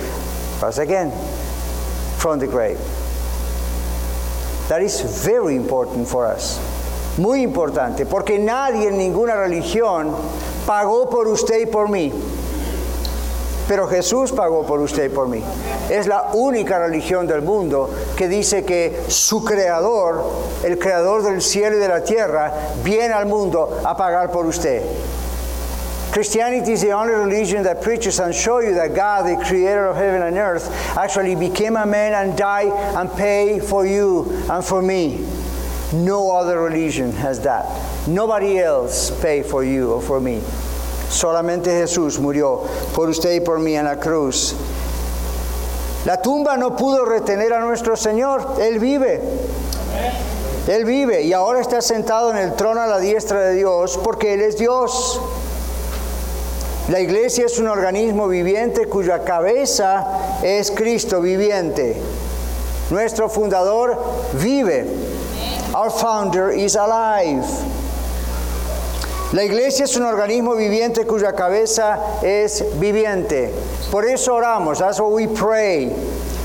rise 0.63 0.79
again 0.79 1.11
from 2.17 2.39
the 2.39 2.47
grave. 2.47 2.79
That 4.69 4.81
is 4.81 5.03
very 5.23 5.55
important 5.55 6.09
for 6.09 6.27
us. 6.27 6.74
Muy 7.17 7.43
importante, 7.43 8.07
porque 8.07 8.39
nadie 8.39 8.89
en 8.89 8.99
ninguna 8.99 9.37
religión 9.37 10.11
pagó 10.67 11.09
por 11.09 11.29
usted 11.29 11.61
y 11.61 11.67
por 11.67 11.89
mí. 11.89 12.13
Pero 13.69 13.87
Jesús 13.87 14.33
pagó 14.33 14.67
por 14.67 14.81
usted 14.81 15.05
y 15.05 15.09
por 15.09 15.29
mí. 15.29 15.43
Es 15.89 16.07
la 16.07 16.31
única 16.35 16.79
religión 16.79 17.27
del 17.27 17.43
mundo 17.43 17.89
que 18.17 18.29
dice 18.29 18.65
que 18.65 19.05
su 19.09 19.43
creador, 19.45 20.25
el 20.65 20.79
creador 20.79 21.23
del 21.23 21.41
cielo 21.41 21.77
y 21.77 21.81
de 21.81 21.89
la 21.89 22.03
tierra, 22.03 22.53
viene 22.83 23.15
al 23.15 23.27
mundo 23.27 23.81
a 23.85 23.97
pagar 23.97 24.31
por 24.31 24.45
usted. 24.47 24.83
Christianity 26.13 26.73
is 26.73 26.81
the 26.81 26.93
only 26.93 27.13
religion 27.13 27.65
that 27.65 27.83
preaches 27.83 28.21
and 28.21 28.33
shows 28.33 28.65
you 28.65 28.75
that 28.75 28.95
God, 28.95 29.27
the 29.27 29.45
creator 29.45 29.87
of 29.87 29.97
heaven 29.97 30.23
and 30.23 30.37
earth, 30.37 30.71
actually 30.97 31.35
became 31.35 31.77
a 31.77 31.85
man 31.85 32.13
and 32.13 32.39
died 32.39 32.71
and 32.71 33.11
paid 33.17 33.65
for 33.65 33.85
you 33.85 34.31
and 34.49 34.65
for 34.65 34.81
me. 34.81 35.27
No 35.95 36.31
other 36.33 36.61
religion 36.61 37.13
has 37.13 37.41
that. 37.43 37.67
Nobody 38.09 38.59
else 38.59 39.11
paid 39.23 39.47
for 39.47 39.65
you 39.65 39.93
or 39.93 40.03
for 40.03 40.21
me. 40.21 40.41
Solamente 41.09 41.67
Jesús 41.67 42.19
murió 42.19 42.67
por 42.95 43.09
usted 43.09 43.35
y 43.35 43.41
por 43.41 43.59
mí 43.59 43.77
en 43.77 43.85
la 43.85 43.97
cruz. 43.97 44.55
La 46.05 46.21
tumba 46.21 46.57
no 46.57 46.77
pudo 46.77 47.05
retener 47.05 47.53
a 47.53 47.61
nuestro 47.61 47.97
Señor, 47.97 48.57
Él 48.61 48.79
vive. 48.79 49.21
Él 50.67 50.85
vive 50.85 51.23
y 51.23 51.33
ahora 51.33 51.61
está 51.61 51.81
sentado 51.81 52.31
en 52.31 52.39
el 52.39 52.55
trono 52.55 52.81
a 52.81 52.87
la 52.87 52.99
diestra 52.99 53.41
de 53.41 53.55
Dios 53.55 53.99
porque 54.03 54.35
Él 54.35 54.41
es 54.41 54.59
Dios. 54.59 55.21
La 56.89 57.01
iglesia 57.01 57.47
es 57.47 57.59
un 57.59 57.69
organismo 57.69 58.29
viviente 58.29 58.87
cuya 58.87 59.25
cabeza 59.25 60.41
es 60.43 60.71
Cristo 60.71 61.21
viviente. 61.21 61.97
Nuestro 62.91 63.29
fundador 63.29 63.99
vive. 64.43 64.87
Our 65.75 65.91
founder 65.91 66.51
is 66.51 66.77
alive. 66.77 67.45
La 69.33 69.43
iglesia 69.43 69.87
es 69.87 69.97
un 69.97 70.05
organismo 70.05 70.55
viviente 70.55 71.05
cuya 71.05 71.35
cabeza 71.35 72.21
es 72.23 72.63
viviente. 72.79 73.51
Por 73.91 74.05
eso 74.07 74.35
oramos. 74.35 74.79
That's 74.79 75.01
what 75.01 75.11
we 75.11 75.27
pray. 75.27 75.89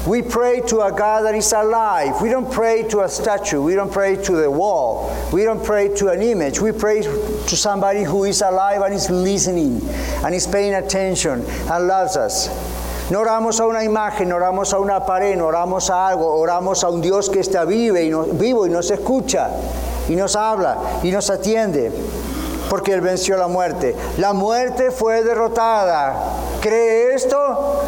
We 0.08 0.24
pray 0.24 0.62
to 0.62 0.82
a 0.82 0.92
God 0.92 1.26
that 1.26 1.36
is 1.36 1.54
alive. 1.54 2.20
We 2.20 2.30
don't 2.30 2.52
pray 2.52 2.82
to 2.90 3.02
a 3.02 3.10
statue. 3.10 3.62
We 3.62 3.76
don't 3.76 3.92
pray 3.92 4.16
to 4.16 4.32
the 4.32 4.50
wall. 4.50 5.16
We 5.32 5.44
don't 5.44 5.64
pray 5.64 5.90
to 5.98 6.08
an 6.08 6.24
image. 6.24 6.60
We 6.60 6.72
pray 6.72 7.04
to 7.04 7.56
somebody 7.56 8.02
who 8.02 8.24
is 8.24 8.42
alive 8.42 8.82
and 8.82 8.96
is 8.96 9.12
listening 9.12 9.80
and 10.26 10.34
is 10.34 10.48
paying 10.48 10.74
attention 10.74 11.46
and 11.46 11.88
loves 11.88 12.18
us. 12.18 12.48
No 13.10 13.22
oramos 13.22 13.60
a 13.60 13.66
una 13.66 13.84
imagen, 13.84 14.30
no 14.30 14.36
oramos 14.36 14.72
a 14.72 14.78
una 14.78 15.04
pared, 15.04 15.36
no 15.36 15.48
oramos 15.48 15.90
a 15.90 16.08
algo, 16.08 16.28
oramos 16.36 16.84
a 16.84 16.90
un 16.90 17.02
Dios 17.02 17.28
que 17.30 17.40
está 17.40 17.66
vivo 17.66 17.98
y, 17.98 18.70
nos, 18.70 18.92
escucha 18.92 19.50
y 20.08 20.16
nos 20.16 20.36
habla 20.36 20.78
y 21.02 21.12
nos 21.12 21.32
atiende 21.32 21.92
porque 22.70 22.94
Él 22.94 23.02
venció 23.02 23.36
la 23.36 23.48
muerte. 23.48 23.96
La 24.18 24.34
muerte 24.34 24.92
fue 24.92 25.24
derrotada. 25.24 26.14
¿Cree 26.62 27.16
esto? 27.16 27.82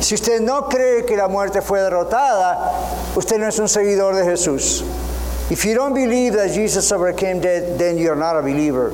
Si 0.00 0.14
usted 0.14 0.40
no 0.40 0.66
cree 0.66 1.04
que 1.04 1.14
la 1.14 1.28
muerte 1.28 1.60
fue 1.60 1.82
derrotada, 1.82 2.72
usted 3.16 3.36
no 3.36 3.46
es 3.46 3.58
un 3.58 3.68
seguidor 3.68 4.14
de 4.14 4.24
Jesús. 4.24 4.82
If 5.50 5.66
you 5.66 5.74
don't 5.74 5.94
believe 5.94 6.34
that 6.36 6.54
Jesus 6.54 6.90
overcame 6.90 7.40
death, 7.40 7.76
then 7.76 7.98
you're 7.98 8.16
not 8.16 8.34
a 8.34 8.40
believer. 8.40 8.92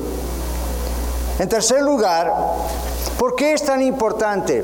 En 1.39 1.47
tercer 1.47 1.81
lugar, 1.81 2.31
¿por 3.17 3.35
qué 3.35 3.53
es 3.53 3.63
tan 3.63 3.81
importante 3.81 4.63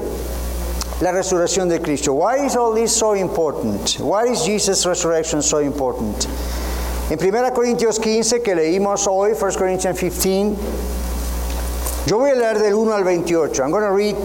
la 1.02 1.12
resurrección 1.12 1.70
de 1.70 1.80
Cristo? 1.80 2.14
Why 2.14 2.46
is 2.46 2.56
all 2.56 2.74
this 2.74 2.96
so 2.96 3.14
important? 3.14 3.98
Why 4.00 4.26
is 4.26 4.46
Jesus' 4.46 4.86
resurrection 4.86 5.42
so 5.42 5.60
important? 5.60 6.28
En 7.10 7.18
1 7.18 7.52
Corintios 7.54 8.00
15, 8.00 8.42
que 8.42 8.56
leímos 8.56 9.08
hoy, 9.08 9.34
1 9.34 9.52
Corinthians 9.58 10.00
15, 10.00 10.56
yo 12.06 12.18
voy 12.18 12.32
a 12.32 12.36
leer 12.36 12.60
del 12.60 12.76
1 12.76 12.92
al 12.92 13.04
28. 13.04 13.64
I'm 13.64 13.72
going 13.72 13.84
to 13.84 13.92
read 13.92 14.16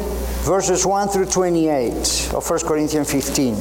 verses 0.45 0.85
1 0.85 1.09
through 1.09 1.27
28 1.27 2.33
of 2.35 2.49
1 2.49 2.59
Corinthians 2.61 3.11
15. 3.11 3.57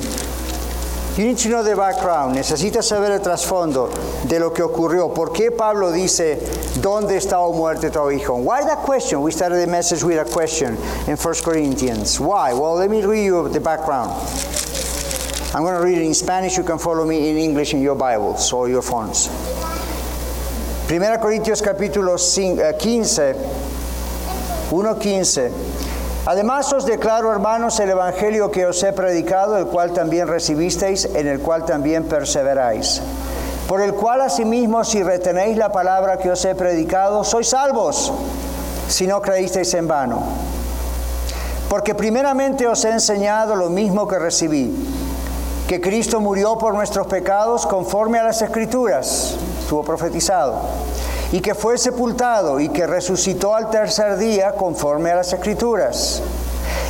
You 1.16 1.26
need 1.26 1.38
to 1.40 1.50
know 1.50 1.62
the 1.62 1.76
background. 1.76 2.36
Necesitas 2.36 2.86
saber 2.86 3.12
el 3.12 3.20
trasfondo 3.20 3.92
de 4.28 4.40
lo 4.40 4.52
que 4.52 4.64
ocurrió. 4.64 5.14
¿Por 5.14 5.32
qué 5.32 5.52
Pablo 5.52 5.92
dice, 5.92 6.40
¿dónde 6.82 7.18
está 7.18 7.40
o 7.40 7.54
muerte 7.54 7.92
tu 7.92 8.10
hijo? 8.10 8.38
Why 8.38 8.64
that 8.64 8.80
question? 8.80 9.22
We 9.22 9.32
started 9.32 9.60
the 9.60 9.68
message 9.68 10.04
with 10.04 10.18
a 10.18 10.26
question 10.26 10.76
in 11.08 11.16
1 11.16 11.36
Corinthians. 11.44 12.20
Why? 12.20 12.54
Well, 12.54 12.74
let 12.74 12.90
me 12.90 13.06
read 13.06 13.26
you 13.26 13.48
the 13.48 13.60
background. 13.60 14.12
I'm 15.54 15.62
going 15.62 15.76
to 15.76 15.84
read 15.86 16.00
it 16.00 16.04
in 16.04 16.16
Spanish. 16.16 16.58
You 16.58 16.64
can 16.64 16.80
follow 16.80 17.06
me 17.06 17.30
in 17.30 17.38
English 17.38 17.76
in 17.76 17.82
your 17.84 17.94
Bibles 17.94 18.52
or 18.52 18.68
your 18.68 18.82
phones. 18.82 19.28
1 20.88 21.00
Corintios 21.20 21.62
capítulo 21.62 22.18
15, 22.18 22.58
1.15. 24.72 25.83
Además 26.26 26.72
os 26.72 26.86
declaro, 26.86 27.34
hermanos, 27.34 27.78
el 27.82 27.90
Evangelio 27.90 28.50
que 28.50 28.66
os 28.66 28.82
he 28.82 28.94
predicado, 28.94 29.58
el 29.58 29.68
cual 29.68 29.92
también 29.92 30.30
recibisteis, 30.30 31.04
en 31.04 31.28
el 31.28 31.42
cual 31.42 31.66
también 31.66 32.06
perseveráis. 32.06 33.02
Por 33.68 33.82
el 33.82 33.94
cual 33.94 34.22
asimismo, 34.22 34.86
si 34.86 35.04
retenéis 35.04 35.58
la 35.58 35.70
palabra 35.70 36.18
que 36.18 36.32
os 36.32 36.46
he 36.46 36.56
predicado, 36.56 37.26
sois 37.26 37.50
salvos, 37.50 38.14
si 38.88 39.06
no 39.06 39.22
creísteis 39.22 39.74
en 39.74 39.88
vano. 39.88 40.24
Porque 41.68 41.94
primeramente 41.94 42.68
os 42.68 42.86
he 42.86 42.92
enseñado 42.92 43.56
lo 43.56 43.70
mismo 43.70 44.08
que 44.08 44.18
recibí, 44.18 44.72
que 45.68 45.82
Cristo 45.82 46.22
murió 46.22 46.58
por 46.58 46.74
nuestros 46.74 47.08
pecados 47.08 47.66
conforme 47.68 48.20
a 48.20 48.24
las 48.24 48.42
Escrituras, 48.42 49.36
estuvo 49.60 49.84
profetizado 49.84 50.56
y 51.34 51.42
que 51.42 51.56
fue 51.56 51.80
sepultado 51.80 52.60
y 52.60 52.70
que 52.70 52.86
resucitó 52.86 53.56
al 53.56 53.72
tercer 53.72 54.18
día 54.18 54.52
conforme 54.52 55.10
a 55.10 55.16
las 55.16 55.34
escrituras, 55.34 56.22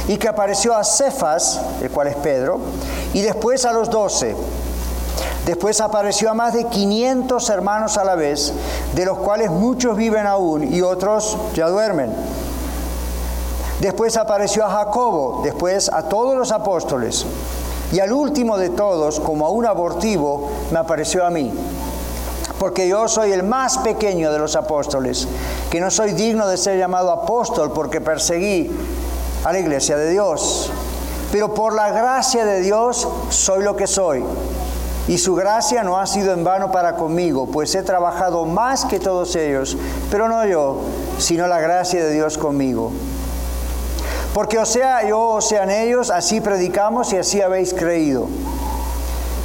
y 0.05 0.17
que 0.17 0.27
apareció 0.27 0.75
a 0.75 0.83
Cefas, 0.83 1.61
el 1.81 1.89
cual 1.89 2.07
es 2.07 2.17
Pedro, 2.17 2.59
y 3.13 3.21
después 3.21 3.63
a 3.63 3.71
los 3.71 3.89
doce. 3.89 4.35
Después 5.45 5.79
apareció 5.79 6.29
a 6.29 6.33
más 6.33 6.53
de 6.53 6.65
500 6.65 7.49
hermanos 7.51 7.97
a 7.97 8.03
la 8.03 8.15
vez, 8.15 8.51
de 8.93 9.05
los 9.05 9.17
cuales 9.19 9.49
muchos 9.49 9.95
viven 9.95 10.27
aún 10.27 10.73
y 10.73 10.81
otros 10.81 11.37
ya 11.53 11.69
duermen. 11.69 12.13
Después 13.79 14.17
apareció 14.17 14.65
a 14.65 14.71
Jacobo, 14.71 15.39
después 15.45 15.87
a 15.87 16.09
todos 16.09 16.37
los 16.37 16.51
apóstoles, 16.51 17.25
y 17.93 18.01
al 18.01 18.11
último 18.11 18.57
de 18.57 18.71
todos, 18.71 19.21
como 19.21 19.45
a 19.45 19.51
un 19.51 19.65
abortivo, 19.65 20.49
me 20.69 20.79
apareció 20.79 21.25
a 21.25 21.29
mí 21.29 21.49
porque 22.63 22.87
yo 22.87 23.09
soy 23.09 23.33
el 23.33 23.43
más 23.43 23.79
pequeño 23.79 24.31
de 24.31 24.39
los 24.39 24.55
apóstoles, 24.55 25.27
que 25.69 25.81
no 25.81 25.91
soy 25.91 26.13
digno 26.13 26.47
de 26.47 26.55
ser 26.55 26.77
llamado 26.77 27.11
apóstol 27.11 27.73
porque 27.73 27.99
perseguí 27.99 28.71
a 29.43 29.51
la 29.51 29.59
iglesia 29.59 29.97
de 29.97 30.09
Dios. 30.11 30.71
Pero 31.29 31.53
por 31.53 31.75
la 31.75 31.91
gracia 31.91 32.45
de 32.45 32.61
Dios 32.61 33.05
soy 33.31 33.65
lo 33.65 33.75
que 33.75 33.85
soy. 33.85 34.23
Y 35.09 35.17
su 35.17 35.35
gracia 35.35 35.83
no 35.83 35.99
ha 35.99 36.07
sido 36.07 36.31
en 36.31 36.45
vano 36.45 36.71
para 36.71 36.95
conmigo, 36.95 37.47
pues 37.47 37.75
he 37.75 37.83
trabajado 37.83 38.45
más 38.45 38.85
que 38.85 38.97
todos 38.97 39.35
ellos, 39.35 39.75
pero 40.09 40.29
no 40.29 40.45
yo, 40.45 40.83
sino 41.17 41.47
la 41.47 41.59
gracia 41.59 42.01
de 42.01 42.13
Dios 42.13 42.37
conmigo. 42.37 42.93
Porque 44.33 44.57
o 44.57 44.65
sea 44.65 45.05
yo 45.05 45.19
o 45.19 45.41
sean 45.41 45.69
ellos, 45.69 46.09
así 46.09 46.39
predicamos 46.39 47.11
y 47.11 47.17
así 47.17 47.41
habéis 47.41 47.73
creído. 47.73 48.29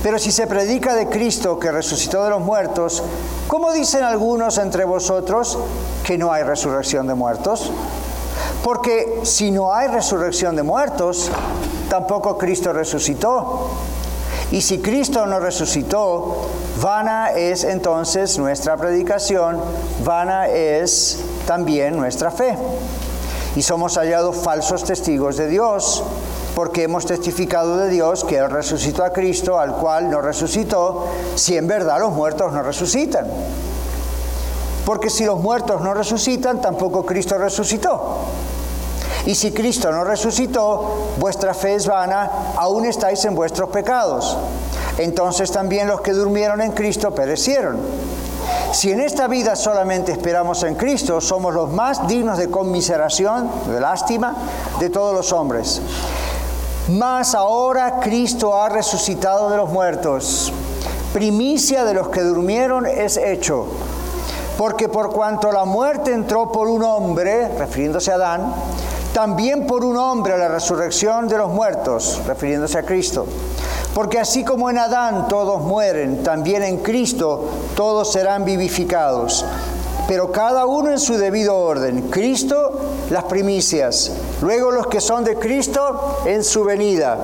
Pero 0.02 0.18
si 0.18 0.30
se 0.30 0.46
predica 0.46 0.94
de 0.94 1.08
Cristo 1.08 1.58
que 1.58 1.72
resucitó 1.72 2.22
de 2.24 2.30
los 2.30 2.40
muertos, 2.40 3.02
¿cómo 3.48 3.72
dicen 3.72 4.04
algunos 4.04 4.58
entre 4.58 4.84
vosotros 4.84 5.58
que 6.04 6.16
no 6.16 6.32
hay 6.32 6.44
resurrección 6.44 7.06
de 7.08 7.14
muertos? 7.14 7.72
Porque 8.62 9.20
si 9.24 9.50
no 9.50 9.74
hay 9.74 9.88
resurrección 9.88 10.54
de 10.54 10.62
muertos, 10.62 11.30
tampoco 11.88 12.38
Cristo 12.38 12.72
resucitó. 12.72 13.70
Y 14.50 14.62
si 14.62 14.78
Cristo 14.78 15.26
no 15.26 15.40
resucitó, 15.40 16.46
vana 16.80 17.30
es 17.30 17.64
entonces 17.64 18.38
nuestra 18.38 18.76
predicación, 18.76 19.60
vana 20.04 20.48
es 20.48 21.18
también 21.46 21.96
nuestra 21.96 22.30
fe. 22.30 22.56
Y 23.56 23.62
somos 23.62 23.96
hallados 23.96 24.36
falsos 24.36 24.84
testigos 24.84 25.36
de 25.36 25.48
Dios 25.48 26.04
porque 26.58 26.82
hemos 26.82 27.06
testificado 27.06 27.76
de 27.76 27.88
Dios 27.88 28.24
que 28.24 28.36
Él 28.36 28.50
resucitó 28.50 29.04
a 29.04 29.10
Cristo, 29.12 29.60
al 29.60 29.76
cual 29.76 30.10
no 30.10 30.20
resucitó, 30.20 31.06
si 31.36 31.56
en 31.56 31.68
verdad 31.68 32.00
los 32.00 32.10
muertos 32.10 32.52
no 32.52 32.64
resucitan. 32.64 33.28
Porque 34.84 35.08
si 35.08 35.24
los 35.24 35.38
muertos 35.38 35.80
no 35.82 35.94
resucitan, 35.94 36.60
tampoco 36.60 37.06
Cristo 37.06 37.38
resucitó. 37.38 38.16
Y 39.24 39.36
si 39.36 39.52
Cristo 39.52 39.92
no 39.92 40.02
resucitó, 40.02 41.12
vuestra 41.18 41.54
fe 41.54 41.76
es 41.76 41.86
vana, 41.86 42.28
aún 42.56 42.86
estáis 42.86 43.24
en 43.24 43.36
vuestros 43.36 43.70
pecados. 43.70 44.36
Entonces 44.98 45.52
también 45.52 45.86
los 45.86 46.00
que 46.00 46.12
durmieron 46.12 46.60
en 46.60 46.72
Cristo 46.72 47.14
perecieron. 47.14 47.78
Si 48.72 48.90
en 48.90 49.00
esta 49.00 49.28
vida 49.28 49.54
solamente 49.54 50.10
esperamos 50.10 50.64
en 50.64 50.74
Cristo, 50.74 51.20
somos 51.20 51.54
los 51.54 51.70
más 51.70 52.08
dignos 52.08 52.36
de 52.36 52.50
conmiseración, 52.50 53.48
de 53.68 53.78
lástima, 53.78 54.34
de 54.80 54.90
todos 54.90 55.14
los 55.14 55.32
hombres. 55.32 55.80
Mas 56.88 57.34
ahora 57.34 58.00
Cristo 58.00 58.58
ha 58.58 58.70
resucitado 58.70 59.50
de 59.50 59.58
los 59.58 59.68
muertos. 59.70 60.50
Primicia 61.12 61.84
de 61.84 61.92
los 61.92 62.08
que 62.08 62.22
durmieron 62.22 62.86
es 62.86 63.18
hecho. 63.18 63.66
Porque 64.56 64.88
por 64.88 65.10
cuanto 65.10 65.52
la 65.52 65.66
muerte 65.66 66.12
entró 66.12 66.50
por 66.50 66.66
un 66.66 66.82
hombre, 66.82 67.48
refiriéndose 67.58 68.10
a 68.10 68.14
Adán, 68.14 68.54
también 69.12 69.66
por 69.66 69.84
un 69.84 69.98
hombre 69.98 70.38
la 70.38 70.48
resurrección 70.48 71.28
de 71.28 71.36
los 71.36 71.50
muertos, 71.50 72.22
refiriéndose 72.26 72.78
a 72.78 72.82
Cristo. 72.84 73.26
Porque 73.92 74.18
así 74.18 74.42
como 74.42 74.70
en 74.70 74.78
Adán 74.78 75.28
todos 75.28 75.60
mueren, 75.60 76.22
también 76.22 76.62
en 76.62 76.78
Cristo 76.78 77.50
todos 77.76 78.10
serán 78.12 78.46
vivificados 78.46 79.44
pero 80.08 80.32
cada 80.32 80.64
uno 80.64 80.90
en 80.90 80.98
su 80.98 81.18
debido 81.18 81.54
orden. 81.54 82.08
Cristo, 82.08 82.80
las 83.10 83.24
primicias, 83.24 84.10
luego 84.40 84.70
los 84.70 84.86
que 84.86 85.02
son 85.02 85.22
de 85.22 85.36
Cristo 85.36 86.20
en 86.24 86.42
su 86.42 86.64
venida, 86.64 87.18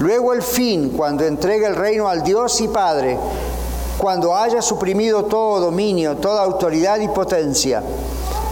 luego 0.00 0.32
el 0.32 0.42
fin, 0.42 0.90
cuando 0.90 1.24
entregue 1.24 1.66
el 1.66 1.76
reino 1.76 2.08
al 2.08 2.24
Dios 2.24 2.60
y 2.60 2.66
Padre, 2.66 3.16
cuando 3.96 4.36
haya 4.36 4.60
suprimido 4.60 5.26
todo 5.26 5.60
dominio, 5.60 6.16
toda 6.16 6.42
autoridad 6.42 6.98
y 6.98 7.08
potencia 7.08 7.82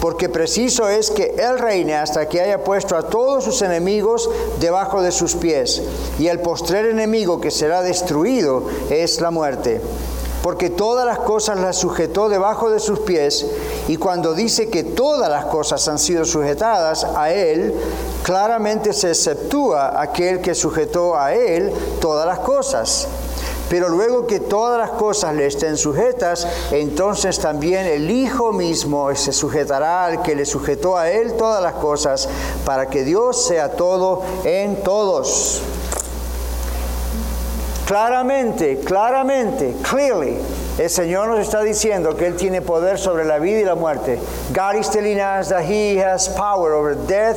porque 0.05 0.29
preciso 0.29 0.87
es 0.91 1.11
que 1.11 1.35
Él 1.39 1.59
reine 1.59 1.95
hasta 1.95 2.29
que 2.29 2.39
haya 2.39 2.63
puesto 2.63 2.95
a 2.95 3.05
todos 3.09 3.43
sus 3.43 3.63
enemigos 3.63 4.29
debajo 4.61 5.01
de 5.01 5.11
sus 5.11 5.35
pies. 5.35 5.81
Y 6.19 6.27
el 6.27 6.41
postrer 6.41 6.85
enemigo 6.85 7.41
que 7.41 7.51
será 7.51 7.81
destruido 7.81 8.65
es 8.91 9.23
la 9.23 9.31
muerte. 9.31 9.81
Porque 10.45 10.69
todas 10.69 11.07
las 11.07 11.21
cosas 11.21 11.59
las 11.59 11.79
sujetó 11.79 12.29
debajo 12.29 12.69
de 12.69 12.79
sus 12.79 13.01
pies, 13.01 13.47
y 13.89 13.97
cuando 13.97 14.35
dice 14.35 14.69
que 14.69 14.85
todas 14.85 15.31
las 15.31 15.47
cosas 15.47 15.89
han 15.89 15.99
sido 15.99 16.27
sujetadas 16.27 17.05
a 17.17 17.33
Él, 17.33 17.75
claramente 18.23 18.93
se 18.93 19.09
exceptúa 19.09 19.99
aquel 19.99 20.43
que 20.43 20.55
sujetó 20.55 21.17
a 21.17 21.33
Él 21.33 21.73
todas 21.99 22.27
las 22.27 22.41
cosas 22.41 23.09
pero 23.69 23.89
luego 23.89 24.27
que 24.27 24.41
todas 24.41 24.79
las 24.79 24.91
cosas 24.91 25.35
le 25.35 25.47
estén 25.47 25.77
sujetas, 25.77 26.47
entonces 26.71 27.39
también 27.39 27.87
el 27.87 28.11
Hijo 28.11 28.53
mismo 28.53 29.13
se 29.15 29.33
sujetará 29.33 30.05
al 30.05 30.23
que 30.23 30.37
le 30.37 30.45
sujetó 30.45 30.97
a 30.97 31.11
él 31.11 31.35
todas 31.35 31.63
las 31.63 31.75
cosas, 31.75 32.29
para 32.65 32.87
que 32.87 33.05
Dios 33.05 33.47
sea 33.47 33.73
todo 33.73 34.23
en 34.45 34.83
todos. 34.83 35.63
Claramente, 37.87 38.81
claramente, 38.81 39.75
clearly, 39.83 40.39
el 40.79 40.89
Señor 40.89 41.29
nos 41.29 41.41
está 41.41 41.63
diciendo 41.63 42.17
que 42.17 42.27
Él 42.27 42.37
tiene 42.37 42.63
poder 42.63 42.99
sobre 42.99 43.27
la 43.27 43.39
vida 43.39 43.61
y 43.61 43.65
la 43.65 43.75
muerte. 43.75 44.19
God 44.55 44.77
is 44.77 44.89
telling 44.89 45.21
us 45.21 45.51
that 45.51 45.65
He 45.65 45.99
has 45.99 46.29
power 46.29 46.73
over 46.73 46.95
death 46.95 47.37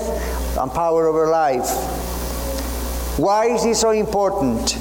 and 0.58 0.72
power 0.72 1.08
over 1.08 1.27
life. 1.27 1.70
Why 3.18 3.48
is 3.48 3.63
this 3.63 3.80
so 3.80 3.92
important? 3.92 4.77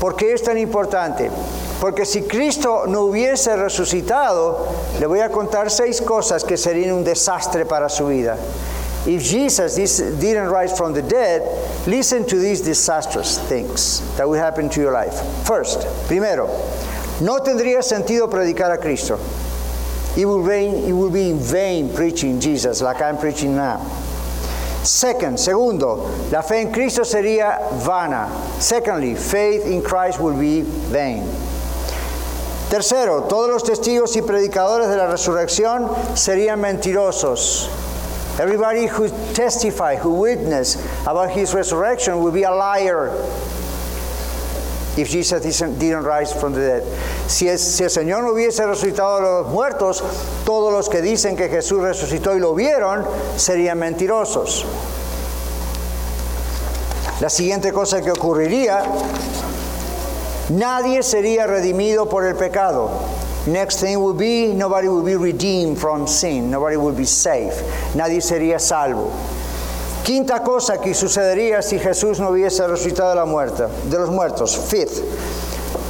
¿Por 0.00 0.14
qué 0.16 0.32
es 0.32 0.42
tan 0.42 0.56
importante? 0.56 1.30
Porque 1.78 2.06
si 2.06 2.22
Cristo 2.22 2.86
no 2.86 3.02
hubiese 3.02 3.56
resucitado, 3.56 4.66
le 4.98 5.06
voy 5.06 5.20
a 5.20 5.28
contar 5.28 5.70
seis 5.70 6.00
cosas 6.00 6.42
que 6.42 6.56
serían 6.56 6.94
un 6.94 7.04
desastre 7.04 7.66
para 7.66 7.90
su 7.90 8.06
vida. 8.06 8.38
If 9.10 9.24
Jesus 9.24 9.74
didn't 10.20 10.50
rise 10.50 10.76
from 10.78 10.92
the 10.92 11.02
dead, 11.02 11.42
listen 11.88 12.24
to 12.28 12.36
these 12.36 12.60
disastrous 12.60 13.40
things 13.48 14.00
that 14.16 14.28
will 14.28 14.38
happen 14.38 14.70
to 14.70 14.80
your 14.80 14.92
life. 14.92 15.20
First, 15.44 15.84
primero, 16.06 16.46
no 17.20 17.40
tendría 17.40 17.82
sentido 17.82 18.30
predicar 18.30 18.72
a 18.72 18.78
Cristo. 18.78 19.18
It 20.16 20.26
will, 20.26 20.48
it 20.48 20.92
will 20.92 21.10
be 21.10 21.30
in 21.30 21.40
vain 21.40 21.92
preaching 21.92 22.38
Jesus 22.38 22.82
like 22.82 23.02
I'm 23.02 23.18
preaching 23.18 23.56
now. 23.56 23.78
Second, 24.84 25.40
segundo, 25.40 26.06
la 26.30 26.42
fe 26.42 26.60
en 26.60 26.72
Cristo 26.72 27.02
sería 27.02 27.58
vana. 27.84 28.30
Secondly, 28.60 29.16
faith 29.16 29.66
in 29.66 29.82
Christ 29.82 30.20
will 30.20 30.38
be 30.38 30.62
vain. 30.62 31.24
Tercero, 32.70 33.28
todos 33.28 33.50
los 33.50 33.64
testigos 33.64 34.14
y 34.14 34.20
predicadores 34.20 34.88
de 34.88 34.96
la 34.96 35.08
resurrección 35.08 36.16
serían 36.16 36.60
mentirosos. 36.60 37.68
Everybody 38.40 38.86
who 38.86 39.10
testify, 39.34 39.96
who 39.96 40.14
witness 40.14 40.76
about 41.02 41.30
his 41.30 41.52
resurrection 41.52 42.22
will 42.22 42.32
be 42.32 42.44
a 42.44 42.50
liar 42.50 43.12
if 44.96 45.10
Jesus 45.10 45.42
didn't 45.42 46.04
rise 46.04 46.32
from 46.32 46.54
the 46.54 46.60
dead. 46.60 47.30
Si, 47.30 47.48
el 47.48 47.58
Señor 47.58 48.22
no 48.22 48.32
hubiese 48.32 48.66
resucitado 48.66 49.18
a 49.18 49.42
los 49.42 49.52
muertos, 49.52 50.02
todos 50.46 50.72
los 50.72 50.88
que 50.88 51.02
dicen 51.02 51.36
que 51.36 51.50
Jesús 51.50 51.82
resucitó 51.82 52.34
y 52.34 52.40
lo 52.40 52.54
vieron 52.54 53.04
serían 53.36 53.78
mentirosos. 53.78 54.64
La 57.20 57.28
siguiente 57.28 57.72
cosa 57.72 58.00
que 58.00 58.10
ocurriría, 58.10 58.82
nadie 60.48 61.02
sería 61.02 61.46
redimido 61.46 62.08
por 62.08 62.24
el 62.24 62.36
pecado. 62.36 62.90
Next 63.50 63.80
thing 63.80 64.00
will 64.00 64.14
be, 64.14 64.52
nobody 64.52 64.86
will 64.86 65.02
be 65.02 65.16
redeemed 65.16 65.76
from 65.76 66.06
sin. 66.06 66.52
Nobody 66.52 66.76
will 66.76 66.94
be 66.94 67.04
safe. 67.04 67.52
Nadie 67.96 68.20
sería 68.20 68.60
salvo. 68.60 69.10
Quinta 70.04 70.40
cosa 70.44 70.78
que 70.78 70.94
sucedería 70.94 71.60
si 71.60 71.78
Jesús 71.78 72.20
no 72.20 72.30
hubiese 72.30 72.64
resucitado 72.66 73.10
de, 73.10 73.16
la 73.16 73.26
muerte, 73.26 73.66
de 73.90 73.98
los 73.98 74.08
muertos. 74.08 74.56
Fifth, 74.56 75.02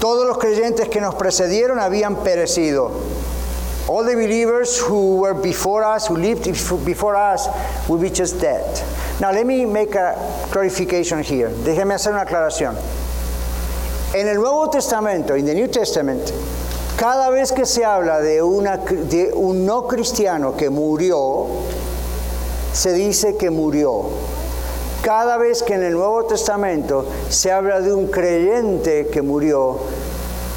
todos 0.00 0.26
los 0.26 0.38
creyentes 0.38 0.88
que 0.88 1.02
nos 1.02 1.14
precedieron 1.16 1.78
habían 1.78 2.24
perecido. 2.24 2.92
All 3.88 4.04
the 4.06 4.14
believers 4.14 4.78
who 4.78 5.16
were 5.16 5.34
before 5.34 5.84
us, 5.84 6.06
who 6.06 6.16
lived 6.16 6.44
before 6.86 7.14
us, 7.14 7.46
would 7.88 8.00
be 8.00 8.08
just 8.08 8.40
dead. 8.40 8.64
Now 9.20 9.32
let 9.32 9.46
me 9.46 9.66
make 9.66 9.94
a 9.94 10.14
clarification 10.50 11.22
here. 11.22 11.50
Déjeme 11.50 11.92
hacer 11.92 12.12
una 12.12 12.24
aclaración. 12.24 12.74
En 14.14 14.28
el 14.28 14.36
Nuevo 14.36 14.70
Testamento, 14.70 15.34
in 15.34 15.44
the 15.44 15.54
New 15.54 15.68
Testament, 15.68 16.32
cada 17.00 17.30
vez 17.30 17.50
que 17.50 17.64
se 17.64 17.82
habla 17.82 18.20
de, 18.20 18.42
un 18.42 19.64
no 19.64 19.86
cristiano 19.86 20.54
que 20.54 20.68
murió, 20.68 21.46
se 22.74 22.92
dice 22.92 23.38
que 23.38 23.48
murió. 23.48 24.02
Cada 25.00 25.38
vez 25.38 25.62
que 25.62 25.72
en 25.72 25.82
el 25.82 25.94
Nuevo 25.94 26.26
Testamento 26.26 27.06
se 27.30 27.50
habla 27.50 27.80
de 27.80 27.94
un 27.94 28.08
creyente 28.08 29.06
que 29.06 29.22
murió, 29.22 29.78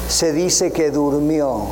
se 0.06 0.34
dice 0.34 0.70
que 0.70 0.90
durmió. 0.90 1.62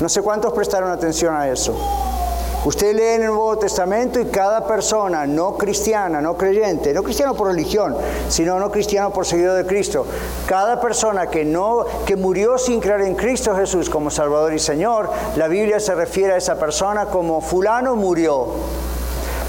No 0.00 0.08
sé 0.08 0.22
cuántos 0.22 0.52
prestaron 0.52 0.92
atención 0.92 1.34
a 1.34 1.48
eso. 1.48 1.74
Usted 2.64 2.96
lee 2.96 3.14
en 3.14 3.22
el 3.22 3.28
Nuevo 3.28 3.56
Testamento 3.56 4.18
y 4.18 4.26
cada 4.26 4.66
persona 4.66 5.26
no 5.26 5.56
cristiana, 5.56 6.20
no 6.20 6.36
creyente, 6.36 6.92
no 6.92 7.04
cristiano 7.04 7.34
por 7.34 7.46
religión, 7.46 7.96
sino 8.28 8.58
no 8.58 8.70
cristiano 8.72 9.10
por 9.10 9.24
seguidor 9.24 9.56
de 9.56 9.64
Cristo, 9.64 10.04
cada 10.44 10.80
persona 10.80 11.28
que 11.28 11.44
no 11.44 11.86
que 12.04 12.16
murió 12.16 12.58
sin 12.58 12.80
creer 12.80 13.02
en 13.02 13.14
Cristo 13.14 13.54
Jesús 13.54 13.88
como 13.88 14.10
Salvador 14.10 14.52
y 14.54 14.58
Señor, 14.58 15.08
la 15.36 15.46
Biblia 15.46 15.78
se 15.78 15.94
refiere 15.94 16.32
a 16.32 16.36
esa 16.36 16.58
persona 16.58 17.06
como 17.06 17.40
fulano 17.40 17.94
murió. 17.94 18.48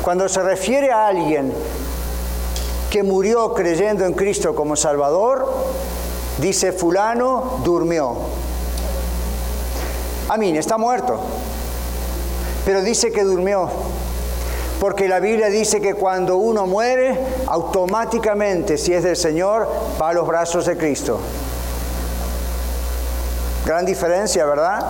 Cuando 0.04 0.30
se 0.30 0.44
refiere 0.44 0.92
a 0.92 1.08
alguien 1.08 1.52
que 2.92 3.02
murió 3.02 3.56
creyendo 3.56 4.06
en 4.06 4.14
Cristo 4.14 4.54
como 4.54 4.76
Salvador, 4.76 5.52
dice 6.38 6.72
fulano 6.72 7.60
durmió. 7.64 8.16
Amén, 10.30 10.56
está 10.58 10.78
muerto 10.78 11.20
pero 12.70 12.84
dice 12.84 13.12
que 13.12 13.24
durmió. 13.24 13.68
Porque 14.80 15.08
la 15.08 15.20
Biblia 15.20 15.50
dice 15.50 15.82
que 15.82 15.96
cuando 15.96 16.38
uno 16.38 16.68
muere, 16.68 17.18
automáticamente, 17.48 18.78
si 18.78 18.94
es 18.94 19.02
del 19.02 19.16
Señor, 19.16 19.68
va 20.00 20.10
a 20.10 20.14
los 20.14 20.28
brazos 20.28 20.68
de 20.68 20.78
Cristo. 20.78 21.20
Gran 23.66 23.88
diferencia, 23.88 24.46
¿verdad? 24.46 24.82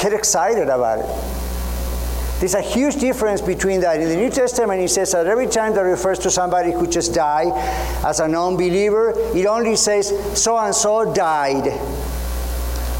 Get 0.00 0.12
excited 0.12 0.68
about 0.68 0.98
it. 0.98 1.06
There's 2.40 2.56
a 2.56 2.60
huge 2.60 2.96
difference 2.96 3.40
between 3.40 3.80
that. 3.82 4.00
In 4.00 4.08
the 4.08 4.16
New 4.16 4.30
Testament, 4.30 4.82
it 4.82 4.90
says 4.90 5.12
that 5.12 5.28
every 5.28 5.46
time 5.46 5.74
that 5.74 5.82
refers 5.82 6.18
to 6.18 6.28
somebody 6.28 6.72
who 6.72 6.88
just 6.88 7.14
died 7.14 7.52
as 8.04 8.18
a 8.18 8.26
non 8.26 8.56
believer, 8.56 9.14
it 9.32 9.46
only 9.46 9.76
says 9.76 10.12
so 10.34 10.58
and 10.58 10.74
so 10.74 11.14
died. 11.14 11.68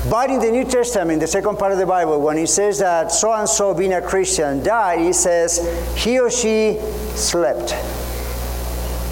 But 0.09 0.31
in 0.31 0.41
the 0.41 0.51
New 0.51 0.65
Testament, 0.65 1.21
the 1.21 1.27
second 1.27 1.59
part 1.59 1.73
of 1.73 1.79
the 1.79 1.85
Bible, 1.85 2.21
when 2.21 2.39
it 2.39 2.49
says 2.49 2.79
that 2.79 3.13
so 3.13 3.33
and 3.33 3.49
so 3.49 3.75
being 3.75 3.93
a 3.93 4.01
Christian 4.01 4.63
died, 4.63 5.01
it 5.01 5.15
says 5.15 5.61
he 5.95 6.19
or 6.19 6.31
she 6.31 6.79
slept. 7.15 7.73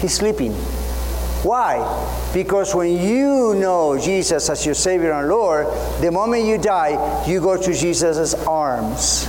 He's 0.01 0.15
sleeping. 0.15 0.53
Why? 1.43 1.77
Because 2.33 2.73
when 2.73 2.97
you 2.97 3.53
know 3.55 3.97
Jesus 3.99 4.49
as 4.49 4.65
your 4.65 4.75
Savior 4.75 5.11
and 5.11 5.29
Lord, 5.29 5.67
the 6.01 6.11
moment 6.11 6.45
you 6.45 6.57
die, 6.57 7.25
you 7.27 7.39
go 7.39 7.55
to 7.55 7.73
Jesus' 7.73 8.33
arms. 8.45 9.27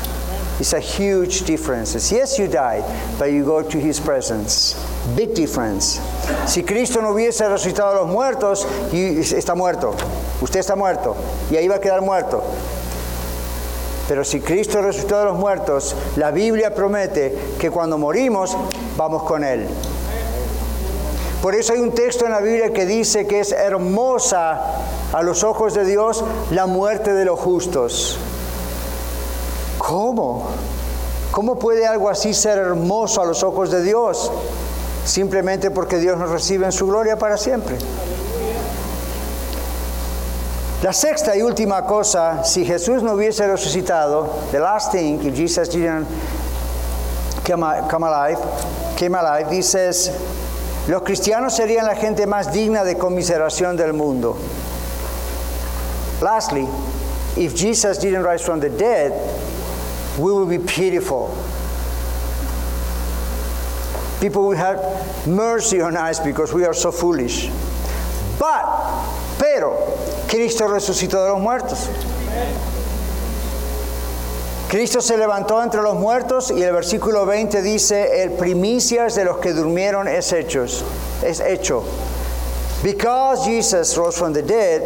It's 0.60 0.74
a 0.74 0.78
huge 0.78 1.46
difference. 1.46 2.12
Yes, 2.12 2.38
you 2.38 2.46
died, 2.46 2.84
but 3.18 3.32
you 3.32 3.44
go 3.46 3.62
to 3.62 3.78
His 3.78 3.98
presence. 3.98 4.76
Big 5.16 5.34
difference. 5.34 5.98
Si 6.46 6.62
Cristo 6.62 7.00
no 7.00 7.14
hubiese 7.14 7.48
resucitado 7.48 7.92
a 7.92 8.04
los 8.04 8.08
muertos, 8.08 8.66
está 8.92 9.54
muerto. 9.56 9.96
Usted 10.42 10.60
está 10.60 10.76
muerto 10.76 11.16
y 11.50 11.56
ahí 11.56 11.66
va 11.66 11.76
a 11.76 11.80
quedar 11.80 12.02
muerto. 12.02 12.42
Pero 14.06 14.22
si 14.22 14.40
Cristo 14.40 14.82
resucitó 14.82 15.20
de 15.20 15.24
los 15.26 15.38
muertos, 15.38 15.96
la 16.16 16.30
Biblia 16.30 16.74
promete 16.74 17.34
que 17.58 17.70
cuando 17.70 17.96
morimos 17.96 18.54
vamos 18.98 19.22
con 19.22 19.44
Él. 19.44 19.66
Por 21.40 21.54
eso 21.54 21.72
hay 21.72 21.78
un 21.78 21.92
texto 21.92 22.26
en 22.26 22.32
la 22.32 22.40
Biblia 22.40 22.70
que 22.70 22.84
dice 22.84 23.26
que 23.26 23.40
es 23.40 23.52
hermosa 23.52 24.60
a 25.10 25.22
los 25.22 25.42
ojos 25.42 25.72
de 25.72 25.86
Dios 25.86 26.22
la 26.50 26.66
muerte 26.66 27.14
de 27.14 27.24
los 27.24 27.40
justos. 27.40 28.18
¿Cómo? 29.90 30.46
¿Cómo 31.32 31.58
puede 31.58 31.84
algo 31.84 32.08
así 32.08 32.32
ser 32.32 32.58
hermoso 32.58 33.22
a 33.22 33.26
los 33.26 33.42
ojos 33.42 33.72
de 33.72 33.82
Dios? 33.82 34.30
Simplemente 35.04 35.72
porque 35.72 35.98
Dios 35.98 36.16
nos 36.16 36.30
recibe 36.30 36.64
en 36.64 36.70
su 36.70 36.86
gloria 36.86 37.18
para 37.18 37.36
siempre. 37.36 37.76
La 40.84 40.92
sexta 40.92 41.36
y 41.36 41.42
última 41.42 41.84
cosa, 41.86 42.44
si 42.44 42.64
Jesús 42.64 43.02
no 43.02 43.14
hubiese 43.14 43.48
resucitado, 43.48 44.32
the 44.52 44.60
last 44.60 44.92
thing, 44.92 45.18
if 45.26 45.34
Jesus 45.34 45.68
didn't 45.68 46.06
come, 47.44 47.64
alive, 47.64 48.38
came 48.96 49.16
alive, 49.16 49.50
dices, 49.50 50.12
los 50.86 51.02
cristianos 51.02 51.56
serían 51.56 51.84
la 51.84 51.96
gente 51.96 52.28
más 52.28 52.52
digna 52.52 52.84
de 52.84 52.96
conmiseración 52.96 53.76
del 53.76 53.92
mundo. 53.92 54.36
Lastly, 56.22 56.68
if 57.36 57.56
Jesus 57.56 57.98
didn't 57.98 58.22
rise 58.22 58.40
from 58.40 58.60
the 58.60 58.70
dead, 58.70 59.12
we 60.20 60.32
will 60.32 60.46
be 60.46 60.58
pitiful. 60.58 61.36
People 64.20 64.48
will 64.48 64.56
have 64.56 65.26
mercy 65.26 65.80
on 65.80 65.96
us 65.96 66.20
because 66.20 66.52
we 66.52 66.64
are 66.66 66.74
so 66.74 66.92
foolish. 66.92 67.48
But, 68.38 68.64
pero, 69.38 69.76
Cristo 70.28 70.68
resucitó 70.68 71.24
de 71.24 71.32
los 71.32 71.40
muertos. 71.40 71.88
Cristo 74.68 75.00
se 75.00 75.16
levantó 75.16 75.60
entre 75.62 75.82
los 75.82 75.96
muertos 75.96 76.50
y 76.50 76.62
el 76.62 76.72
versículo 76.72 77.26
20 77.26 77.60
dice, 77.62 78.22
el 78.22 78.32
primicias 78.32 79.16
de 79.16 79.24
los 79.24 79.38
que 79.38 79.52
durmieron 79.52 80.06
es 80.06 80.32
hechos, 80.32 80.84
es 81.24 81.40
hecho. 81.40 81.82
Because 82.82 83.44
Jesus 83.44 83.96
rose 83.96 84.16
from 84.16 84.32
the 84.32 84.42
dead, 84.42 84.82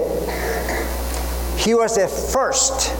he 1.58 1.74
was 1.74 1.96
the 1.96 2.08
first. 2.08 2.92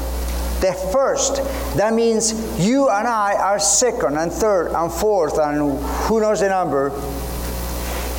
The 0.65 0.73
first. 0.73 1.45
That 1.77 1.93
means 1.93 2.33
you 2.59 2.89
and 2.89 3.07
I 3.07 3.35
are 3.35 3.59
second 3.59 4.17
and 4.17 4.33
third 4.33 4.73
and 4.73 4.91
fourth 4.91 5.37
and 5.37 5.79
who 6.09 6.21
knows 6.21 6.41
the 6.41 6.49
number. 6.49 6.89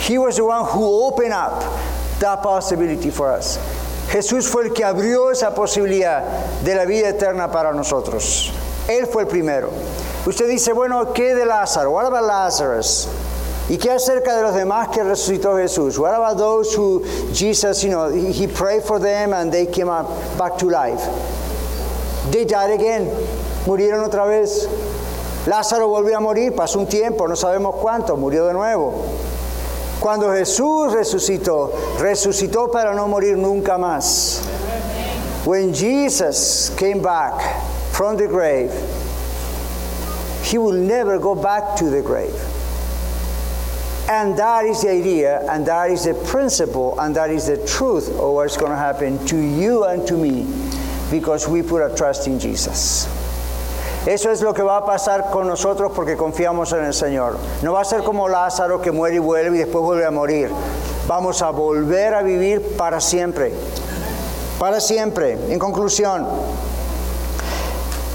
He 0.02 0.20
was 0.20 0.38
the 0.38 0.46
one 0.46 0.64
who 0.70 0.86
opened 1.08 1.34
up 1.34 1.64
that 2.20 2.44
possibility 2.44 3.10
for 3.10 3.32
us. 3.32 3.58
Jesús 4.12 4.48
fue 4.48 4.66
el 4.66 4.74
que 4.76 4.86
abrió 4.86 5.32
esa 5.32 5.56
posibilidad 5.56 6.62
de 6.64 6.76
la 6.76 6.86
vida 6.86 7.10
eterna 7.10 7.52
para 7.52 7.74
nosotros. 7.74 8.52
Él 8.88 9.08
fue 9.08 9.24
el 9.24 9.28
primero. 9.28 9.72
Usted 10.28 10.48
dice, 10.48 10.72
bueno, 10.72 11.14
¿qué 11.16 11.34
de 11.34 11.48
Lázaro? 11.48 11.94
What 11.94 12.06
about 12.06 12.26
Lazarus? 12.26 13.08
¿Y 13.70 13.78
qué 13.80 13.90
acerca 13.90 14.36
de 14.36 14.44
los 14.44 14.54
demás 14.54 14.90
que 14.90 15.04
resucitó 15.04 15.58
Jesús? 15.58 15.98
What 15.98 16.14
about 16.14 16.38
those 16.38 16.76
who 16.76 17.04
Jesus, 17.34 17.82
you 17.82 17.90
know, 17.90 18.10
he 18.12 18.46
prayed 18.46 18.84
for 18.84 19.00
them 19.00 19.34
and 19.34 19.52
they 19.52 19.66
came 19.66 19.90
up 19.90 20.08
back 20.38 20.60
to 20.60 20.70
life? 20.70 21.02
They 22.32 22.46
died 22.46 22.72
again. 22.72 23.10
Murieron 23.66 24.04
otra 24.04 24.26
vez. 24.26 24.68
Lázaro 25.46 25.88
volvió 25.88 26.18
a 26.18 26.20
morir, 26.20 26.54
pasó 26.56 26.80
un 26.80 26.88
tiempo, 26.88 27.28
no 27.28 27.36
sabemos 27.36 27.76
cuánto, 27.76 28.18
murió 28.18 28.48
de 28.48 28.54
nuevo. 28.54 28.94
Cuando 30.00 30.34
Jesús 30.34 30.92
resucitó, 30.92 31.72
resucitó 32.00 32.72
para 32.72 32.94
no 32.94 33.08
morir 33.08 33.38
nunca 33.38 33.78
más. 33.78 34.42
When 35.46 35.72
Jesus 35.72 36.72
came 36.78 37.00
back 37.00 37.64
from 37.92 38.18
the 38.18 38.28
grave, 38.28 38.72
he 40.44 40.58
will 40.58 40.74
never 40.74 41.20
go 41.20 41.36
back 41.36 41.76
to 41.78 41.92
the 41.92 42.02
grave. 42.02 42.34
And 44.10 44.36
that 44.38 44.66
is 44.66 44.82
the 44.82 44.90
idea, 44.90 45.46
and 45.52 45.66
that 45.68 45.92
is 45.92 46.06
the 46.06 46.14
principle, 46.14 47.00
and 47.00 47.16
that 47.16 47.30
is 47.30 47.48
the 47.48 47.58
truth 47.66 48.10
of 48.10 48.34
what's 48.34 48.58
going 48.58 48.72
to 48.72 48.78
happen 48.78 49.24
to 49.28 49.38
you 49.38 49.86
and 49.86 50.08
to 50.08 50.16
me 50.16 50.65
because 51.12 51.48
we 51.48 51.62
put 51.62 51.82
our 51.82 51.90
trust 51.90 52.28
in 52.28 52.40
Jesus. 52.40 53.08
Eso 54.06 54.30
es 54.30 54.42
lo 54.42 54.54
que 54.54 54.62
va 54.62 54.78
a 54.78 54.86
pasar 54.86 55.32
con 55.32 55.48
nosotros 55.48 55.92
porque 55.96 56.16
confiamos 56.16 56.72
en 56.74 56.86
el 56.86 56.94
Señor. 56.94 57.38
No 57.64 57.74
va 57.74 57.82
a 57.82 57.86
ser 57.86 58.04
como 58.04 58.30
Lázaro 58.30 58.80
que 58.80 58.92
muere 58.92 59.16
y 59.16 59.20
vuelve 59.20 59.56
y 59.56 59.60
después 59.60 59.84
vuelve 59.84 60.06
a 60.06 60.12
morir. 60.12 60.52
Vamos 61.08 61.42
a 61.42 61.50
volver 61.50 62.14
a 62.14 62.22
vivir 62.22 62.78
para 62.78 63.02
siempre. 63.02 63.52
Para 64.60 64.80
siempre. 64.80 65.40
En 65.50 65.58
conclusión, 65.58 66.28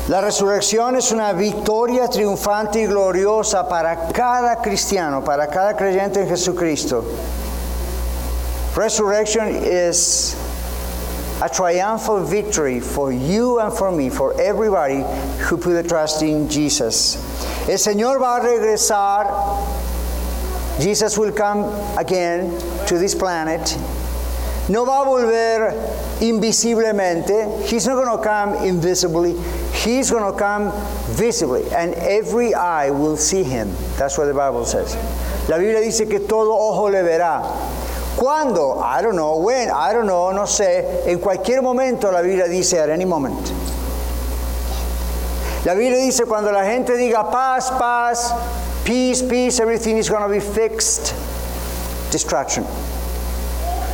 la 0.07 0.21
resurrección 0.21 0.95
es 0.95 1.11
una 1.11 1.33
victoria 1.33 2.09
triunfante 2.09 2.83
y 2.83 2.87
gloriosa 2.87 3.69
para 3.69 4.09
cada 4.09 4.63
cristiano, 4.63 5.25
para 5.25 5.49
cada 5.49 5.77
creyente 5.77 6.21
en 6.21 6.29
Jesucristo. 6.29 7.05
Resurrection 8.77 9.49
is 9.65 10.37
a 11.43 11.49
triumphal 11.49 12.25
victory 12.25 12.81
for 12.81 13.13
you 13.13 13.61
and 13.61 13.73
for 13.73 13.91
me, 13.91 14.11
for 14.11 14.39
everybody 14.41 15.03
who 15.45 15.57
put 15.57 15.77
a 15.77 15.83
trust 15.87 16.23
in 16.23 16.49
Jesus. 16.49 17.17
El 17.69 17.79
Señor 17.79 18.19
va 18.19 18.37
a 18.37 18.41
regresar. 18.41 19.27
Jesus 20.81 21.17
will 21.19 21.33
come 21.33 21.65
again 21.99 22.51
to 22.87 22.99
this 22.99 23.15
planet. 23.15 23.77
No 24.69 24.85
va 24.85 25.03
a 25.03 25.05
volver 25.05 25.73
invisiblemente. 26.21 27.67
He's 27.67 27.87
not 27.87 27.97
going 27.97 28.17
to 28.17 28.23
come 28.23 28.55
invisibly. 28.65 29.35
He's 29.73 30.11
going 30.11 30.31
to 30.31 30.39
come 30.39 30.71
visibly, 31.17 31.65
and 31.73 31.95
every 31.95 32.55
eye 32.55 32.91
will 32.91 33.17
see 33.17 33.43
him. 33.43 33.75
That's 33.97 34.17
what 34.19 34.27
the 34.27 34.35
Bible 34.35 34.65
says. 34.65 34.95
La 35.49 35.59
Biblia 35.59 35.81
dice 35.81 36.09
que 36.09 36.21
todo 36.21 36.53
ojo 36.53 36.85
le 36.85 37.03
verá. 37.03 37.43
¿Cuándo? 38.21 38.79
I 38.83 39.01
don't 39.01 39.17
know. 39.17 39.39
When? 39.39 39.71
I 39.71 39.95
don't 39.95 40.07
know. 40.07 40.31
No 40.31 40.45
sé. 40.45 41.07
En 41.07 41.19
cualquier 41.21 41.63
momento 41.63 42.13
la 42.13 42.21
Biblia 42.21 42.49
dice 42.49 42.75
at 42.75 42.91
any 42.91 43.07
moment. 43.07 43.51
La 45.65 45.73
Biblia 45.73 45.97
dice 45.97 46.27
cuando 46.27 46.53
la 46.53 46.63
gente 46.65 46.99
diga 46.99 47.31
paz, 47.31 47.71
paz, 47.71 48.35
peace, 48.85 49.23
peace, 49.23 49.59
everything 49.59 49.97
is 49.97 50.11
going 50.11 50.21
to 50.21 50.29
be 50.29 50.39
fixed. 50.39 51.15
Distraction. 52.11 52.67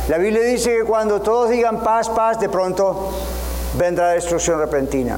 La 0.09 0.17
Biblia 0.17 0.43
dice 0.43 0.75
que 0.77 0.83
cuando 0.83 1.21
todos 1.21 1.49
digan 1.49 1.81
paz, 1.81 2.09
paz, 2.09 2.37
de 2.37 2.49
pronto 2.49 3.13
vendrá 3.77 4.11
destrucción 4.11 4.59
repentina. 4.59 5.17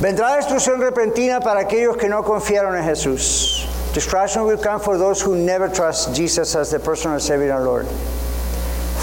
Vendrá 0.00 0.36
destrucción 0.36 0.80
repentina 0.80 1.40
para 1.40 1.62
aquellos 1.62 1.96
que 1.96 2.08
no 2.08 2.22
confiaron 2.22 2.76
en 2.76 2.84
Jesús. 2.84 3.61
Destruction 3.94 4.44
will 4.44 4.56
come 4.56 4.80
for 4.80 4.96
those 4.96 5.20
who 5.20 5.36
never 5.36 5.68
trust 5.68 6.14
Jesus 6.14 6.54
as 6.54 6.70
the 6.70 6.78
personal 6.78 7.20
Savior 7.20 7.52
and 7.52 7.64
Lord. 7.64 7.86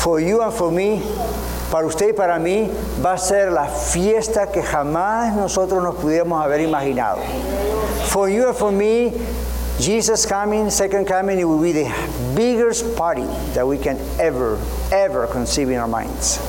For 0.02 0.20
you 0.20 0.42
and 0.42 0.52
for 0.52 0.72
me, 0.72 1.02
para 1.70 1.86
usted 1.86 2.08
y 2.08 2.14
para 2.14 2.40
mí, 2.40 2.70
va 3.00 3.14
a 3.14 3.18
ser 3.20 3.52
la 3.52 3.68
fiesta 3.68 4.52
que 4.52 4.64
jamás 4.64 5.36
nosotros 5.36 5.84
nos 5.84 5.96
pudiéramos 5.96 6.44
haber 6.44 6.62
imaginado. 6.62 7.22
For 8.08 8.30
you 8.30 8.48
and 8.48 8.58
for 8.58 8.72
me, 8.72 9.14
Jesus 9.80 10.26
coming, 10.26 10.72
second 10.72 11.06
coming, 11.06 11.40
it 11.40 11.44
will 11.44 11.62
be 11.62 11.72
the 11.72 12.34
biggest 12.36 12.96
party 12.96 13.26
that 13.54 13.68
we 13.68 13.78
can 13.78 14.00
ever, 14.20 14.60
ever 14.92 15.28
conceive 15.28 15.70
in 15.70 15.78
our 15.78 15.88
minds. 15.88 16.40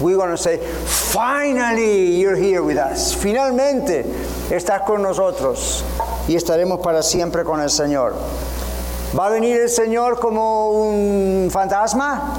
We're 0.00 0.16
going 0.16 0.30
to 0.30 0.38
say, 0.38 0.58
finally, 0.86 2.16
you're 2.20 2.36
here 2.36 2.62
with 2.62 2.78
us. 2.78 3.14
Finalmente, 3.14 4.04
estás 4.50 4.86
con 4.86 5.02
nosotros 5.02 5.84
y 6.28 6.36
estaremos 6.36 6.80
para 6.80 7.02
siempre 7.02 7.44
con 7.44 7.60
el 7.60 7.70
Señor. 7.70 8.14
¿Va 9.18 9.26
a 9.26 9.30
venir 9.30 9.60
el 9.60 9.70
Señor 9.70 10.18
como 10.18 10.70
un 10.70 11.48
fantasma? 11.50 12.34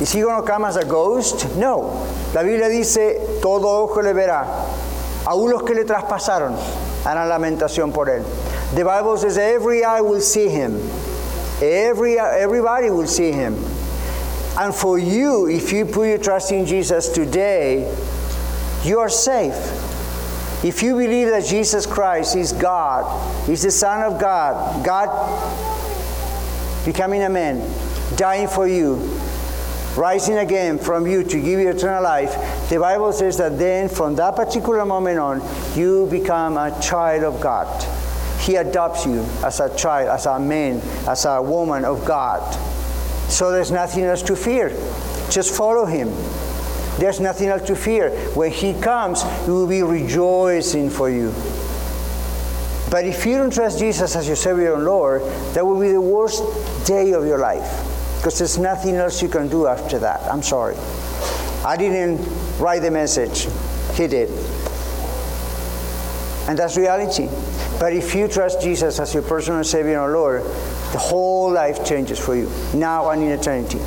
¿Is 0.00 0.12
he 0.14 0.22
going 0.22 0.40
to 0.40 0.50
come 0.50 0.64
as 0.64 0.76
a 0.76 0.84
ghost? 0.84 1.44
No. 1.56 2.06
La 2.32 2.42
Biblia 2.42 2.68
dice, 2.68 3.20
todo 3.42 3.84
ojo 3.84 4.00
le 4.00 4.14
verá. 4.14 4.46
Aún 5.26 5.50
los 5.50 5.62
que 5.62 5.74
le 5.74 5.84
traspasaron 5.84 6.56
harán 7.04 7.28
lamentación 7.28 7.92
por 7.92 8.08
él. 8.08 8.24
The 8.74 8.84
Bible 8.84 9.18
says 9.18 9.36
every 9.36 9.84
eye 9.84 10.00
will 10.00 10.22
see 10.22 10.48
him. 10.48 10.80
Every, 11.60 12.18
everybody 12.18 12.88
will 12.88 13.06
see 13.06 13.32
him. 13.32 13.56
And 14.58 14.74
for 14.74 14.98
you, 14.98 15.46
if 15.46 15.70
you 15.72 15.84
put 15.84 16.08
your 16.08 16.18
trust 16.18 16.50
in 16.50 16.64
Jesus 16.64 17.10
today, 17.10 17.86
you 18.82 18.98
are 19.00 19.10
safe. 19.10 19.54
If 20.62 20.82
you 20.82 20.94
believe 20.94 21.28
that 21.28 21.46
Jesus 21.46 21.86
Christ 21.86 22.36
is 22.36 22.52
God, 22.52 23.48
is 23.48 23.62
the 23.62 23.70
Son 23.70 24.02
of 24.02 24.20
God, 24.20 24.84
God 24.84 25.08
becoming 26.84 27.22
a 27.22 27.30
man, 27.30 27.66
dying 28.16 28.46
for 28.46 28.68
you, 28.68 28.96
rising 29.96 30.36
again 30.36 30.78
from 30.78 31.06
you 31.06 31.24
to 31.24 31.40
give 31.40 31.60
you 31.60 31.70
eternal 31.70 32.02
life, 32.02 32.68
the 32.68 32.78
Bible 32.78 33.10
says 33.12 33.38
that 33.38 33.58
then 33.58 33.88
from 33.88 34.14
that 34.16 34.36
particular 34.36 34.84
moment 34.84 35.18
on, 35.18 35.42
you 35.74 36.06
become 36.10 36.58
a 36.58 36.78
child 36.80 37.24
of 37.24 37.40
God. 37.40 37.66
He 38.40 38.56
adopts 38.56 39.06
you 39.06 39.20
as 39.44 39.60
a 39.60 39.74
child, 39.76 40.08
as 40.08 40.26
a 40.26 40.38
man, 40.38 40.80
as 41.08 41.24
a 41.24 41.40
woman 41.40 41.86
of 41.86 42.04
God. 42.04 42.40
So 43.30 43.50
there's 43.50 43.70
nothing 43.70 44.04
else 44.04 44.22
to 44.22 44.36
fear. 44.36 44.70
Just 45.30 45.56
follow 45.56 45.86
him. 45.86 46.08
There's 47.00 47.18
nothing 47.18 47.48
else 47.48 47.66
to 47.68 47.74
fear. 47.74 48.10
When 48.34 48.50
he 48.50 48.78
comes, 48.78 49.22
he 49.22 49.50
will 49.50 49.66
be 49.66 49.82
rejoicing 49.82 50.90
for 50.90 51.08
you. 51.08 51.32
But 52.90 53.06
if 53.06 53.24
you 53.24 53.38
don't 53.38 53.50
trust 53.52 53.78
Jesus 53.78 54.14
as 54.16 54.26
your 54.26 54.36
Savior 54.36 54.74
and 54.74 54.84
Lord, 54.84 55.22
that 55.54 55.64
will 55.64 55.80
be 55.80 55.92
the 55.92 56.00
worst 56.00 56.44
day 56.86 57.12
of 57.12 57.24
your 57.24 57.38
life. 57.38 57.86
Because 58.18 58.38
there's 58.38 58.58
nothing 58.58 58.96
else 58.96 59.22
you 59.22 59.30
can 59.30 59.48
do 59.48 59.66
after 59.66 59.98
that. 60.00 60.20
I'm 60.30 60.42
sorry. 60.42 60.76
I 61.64 61.76
didn't 61.78 62.18
write 62.58 62.82
the 62.82 62.90
message, 62.90 63.48
He 63.96 64.06
did. 64.06 64.28
And 66.48 66.58
that's 66.58 66.76
reality. 66.76 67.28
But 67.78 67.94
if 67.94 68.14
you 68.14 68.28
trust 68.28 68.60
Jesus 68.60 69.00
as 69.00 69.14
your 69.14 69.22
personal 69.22 69.64
Savior 69.64 70.04
and 70.04 70.12
Lord, 70.12 70.42
the 70.42 70.98
whole 70.98 71.50
life 71.50 71.82
changes 71.82 72.18
for 72.18 72.36
you, 72.36 72.50
now 72.74 73.08
and 73.08 73.22
in 73.22 73.30
eternity. 73.30 73.80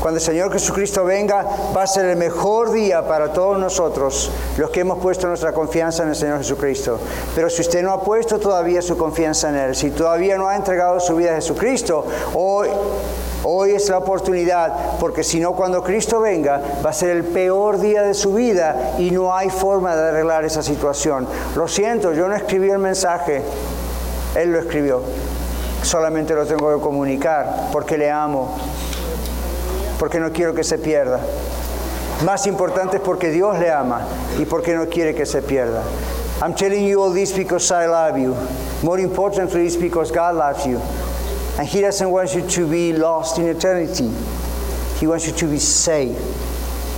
Cuando 0.00 0.18
el 0.18 0.24
Señor 0.24 0.52
Jesucristo 0.52 1.04
venga, 1.04 1.44
va 1.76 1.82
a 1.82 1.86
ser 1.86 2.06
el 2.06 2.16
mejor 2.16 2.72
día 2.72 3.06
para 3.06 3.32
todos 3.32 3.58
nosotros, 3.58 4.30
los 4.56 4.70
que 4.70 4.80
hemos 4.80 4.98
puesto 4.98 5.26
nuestra 5.26 5.52
confianza 5.52 6.02
en 6.02 6.10
el 6.10 6.16
Señor 6.16 6.38
Jesucristo. 6.38 6.98
Pero 7.34 7.50
si 7.50 7.62
usted 7.62 7.82
no 7.82 7.92
ha 7.92 8.02
puesto 8.02 8.38
todavía 8.38 8.82
su 8.82 8.96
confianza 8.96 9.48
en 9.48 9.56
Él, 9.56 9.74
si 9.74 9.90
todavía 9.90 10.36
no 10.36 10.48
ha 10.48 10.56
entregado 10.56 11.00
su 11.00 11.16
vida 11.16 11.32
a 11.32 11.34
Jesucristo, 11.36 12.04
hoy 12.34 12.68
Hoy 13.48 13.70
es 13.72 13.88
la 13.88 13.98
oportunidad, 13.98 14.98
porque 14.98 15.22
si 15.22 15.38
no, 15.38 15.52
cuando 15.52 15.80
Cristo 15.84 16.18
venga, 16.18 16.60
va 16.84 16.90
a 16.90 16.92
ser 16.92 17.10
el 17.10 17.22
peor 17.22 17.78
día 17.78 18.02
de 18.02 18.12
su 18.12 18.34
vida 18.34 18.94
y 18.98 19.12
no 19.12 19.36
hay 19.36 19.50
forma 19.50 19.94
de 19.94 20.08
arreglar 20.08 20.44
esa 20.44 20.64
situación. 20.64 21.28
Lo 21.54 21.68
siento, 21.68 22.12
yo 22.12 22.26
no 22.26 22.34
escribí 22.34 22.70
el 22.70 22.80
mensaje, 22.80 23.42
Él 24.34 24.52
lo 24.52 24.58
escribió. 24.58 25.00
Solamente 25.82 26.34
lo 26.34 26.44
tengo 26.44 26.74
que 26.74 26.82
comunicar 26.82 27.68
porque 27.70 27.96
le 27.96 28.10
amo, 28.10 28.56
porque 29.98 30.18
no 30.18 30.30
quiero 30.30 30.54
que 30.54 30.64
se 30.64 30.78
pierda. 30.78 31.20
Más 32.24 32.46
importante 32.46 32.96
es 32.96 33.02
porque 33.02 33.30
Dios 33.30 33.58
le 33.58 33.70
ama 33.70 34.06
y 34.38 34.44
porque 34.44 34.74
no 34.74 34.86
quiere 34.86 35.14
que 35.14 35.26
se 35.26 35.42
pierda. 35.42 35.82
I'm 36.42 36.54
telling 36.54 36.84
you 36.86 37.00
all 37.00 37.12
this 37.12 37.32
because 37.32 37.70
I 37.70 37.86
love 37.86 38.18
you. 38.18 38.36
More 38.82 38.98
importantly, 39.00 39.66
it's 39.66 39.76
because 39.76 40.10
God 40.10 40.34
loves 40.34 40.66
you. 40.66 40.78
And 41.58 41.66
He 41.66 41.80
doesn't 41.80 42.10
want 42.10 42.34
you 42.34 42.46
to 42.46 42.66
be 42.68 42.92
lost 42.92 43.38
in 43.38 43.46
eternity. 43.46 44.10
He 44.98 45.06
wants 45.06 45.26
you 45.26 45.32
to 45.32 45.46
be 45.46 45.58
saved. 45.58 46.20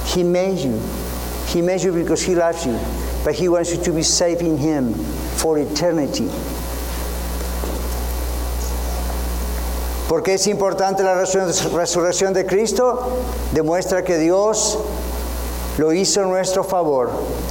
He 0.06 0.22
made 0.24 0.58
you. 0.58 0.80
He 1.46 1.62
made 1.62 1.82
you 1.82 1.92
because 1.92 2.22
He 2.22 2.34
loves 2.34 2.66
you. 2.66 2.78
But 3.24 3.34
He 3.34 3.48
wants 3.48 3.72
you 3.72 3.82
to 3.82 3.92
be 3.92 4.02
saved 4.02 4.42
in 4.42 4.56
Him 4.56 4.94
for 4.94 5.58
eternity. 5.58 6.28
¿Por 10.08 10.22
qué 10.22 10.34
es 10.34 10.46
importante 10.46 11.02
la 11.02 11.14
resurrección 11.16 12.32
de 12.32 12.46
Cristo? 12.46 13.18
Demuestra 13.52 14.02
que 14.02 14.16
Dios 14.16 14.78
lo 15.76 15.92
hizo 15.92 16.22
en 16.22 16.30
nuestro 16.30 16.64
favor. 16.64 17.10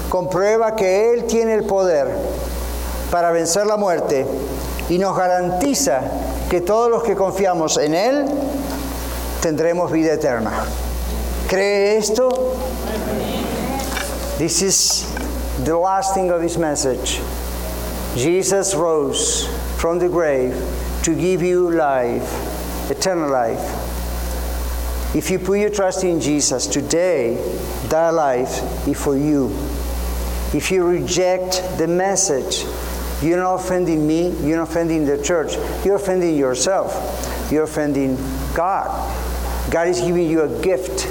Comprueba 0.09 0.75
que 0.75 1.13
Él 1.13 1.25
tiene 1.25 1.53
el 1.53 1.65
poder 1.65 2.07
para 3.11 3.31
vencer 3.31 3.67
la 3.67 3.77
muerte 3.77 4.25
y 4.89 4.97
nos 4.97 5.15
garantiza 5.15 6.01
que 6.49 6.61
todos 6.61 6.89
los 6.89 7.03
que 7.03 7.15
confiamos 7.15 7.77
en 7.77 7.93
Él 7.93 8.25
tendremos 9.41 9.91
vida 9.91 10.13
eterna. 10.13 10.51
¿Cree 11.47 11.97
esto? 11.97 12.29
This 14.39 14.63
is 14.63 15.05
the 15.63 15.75
last 15.75 16.15
thing 16.15 16.31
of 16.31 16.41
this 16.41 16.57
message. 16.57 17.21
Jesus 18.15 18.73
rose 18.73 19.47
from 19.77 19.99
the 19.99 20.09
grave 20.09 20.55
to 21.03 21.15
give 21.15 21.41
you 21.41 21.71
life, 21.71 22.27
eternal 22.89 23.29
life. 23.29 23.95
If 25.15 25.31
you 25.31 25.39
put 25.39 25.59
your 25.59 25.69
trust 25.69 26.03
in 26.03 26.19
Jesus 26.19 26.67
today, 26.67 27.35
that 27.89 28.13
life 28.13 28.87
is 28.87 29.01
for 29.01 29.17
you. 29.17 29.47
If 30.53 30.71
you 30.71 30.85
reject 30.85 31.61
the 31.77 31.87
message 31.87 32.65
you're 33.21 33.37
not 33.37 33.55
offending 33.55 34.05
me, 34.05 34.29
you're 34.47 34.57
not 34.57 34.69
offending 34.69 35.05
the 35.05 35.21
church, 35.21 35.55
you're 35.83 35.95
offending 35.95 36.37
yourself, 36.37 37.49
you're 37.51 37.63
offending 37.63 38.15
God. 38.53 38.87
God 39.71 39.87
is 39.87 40.01
giving 40.01 40.29
you 40.29 40.43
a 40.43 40.61
gift. 40.61 41.07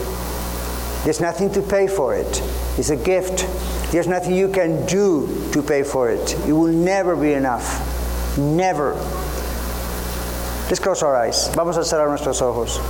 There's 1.04 1.20
nothing 1.20 1.52
to 1.54 1.62
pay 1.62 1.88
for 1.88 2.14
it, 2.14 2.42
it's 2.78 2.90
a 2.90 2.96
gift. 2.96 3.46
There's 3.92 4.08
nothing 4.08 4.34
you 4.34 4.48
can 4.48 4.84
do 4.86 5.48
to 5.52 5.62
pay 5.62 5.84
for 5.84 6.10
it. 6.10 6.34
It 6.46 6.52
will 6.52 6.72
never 6.72 7.14
be 7.14 7.34
enough. 7.34 8.36
Never. 8.36 8.94
Let's 10.68 10.80
close 10.80 11.00
our 11.04 11.14
eyes. 11.14 11.48
Vamos 11.54 11.76
a 11.78 11.84
cerrar 11.84 12.08
nuestros 12.08 12.42
ojos. 12.42 12.80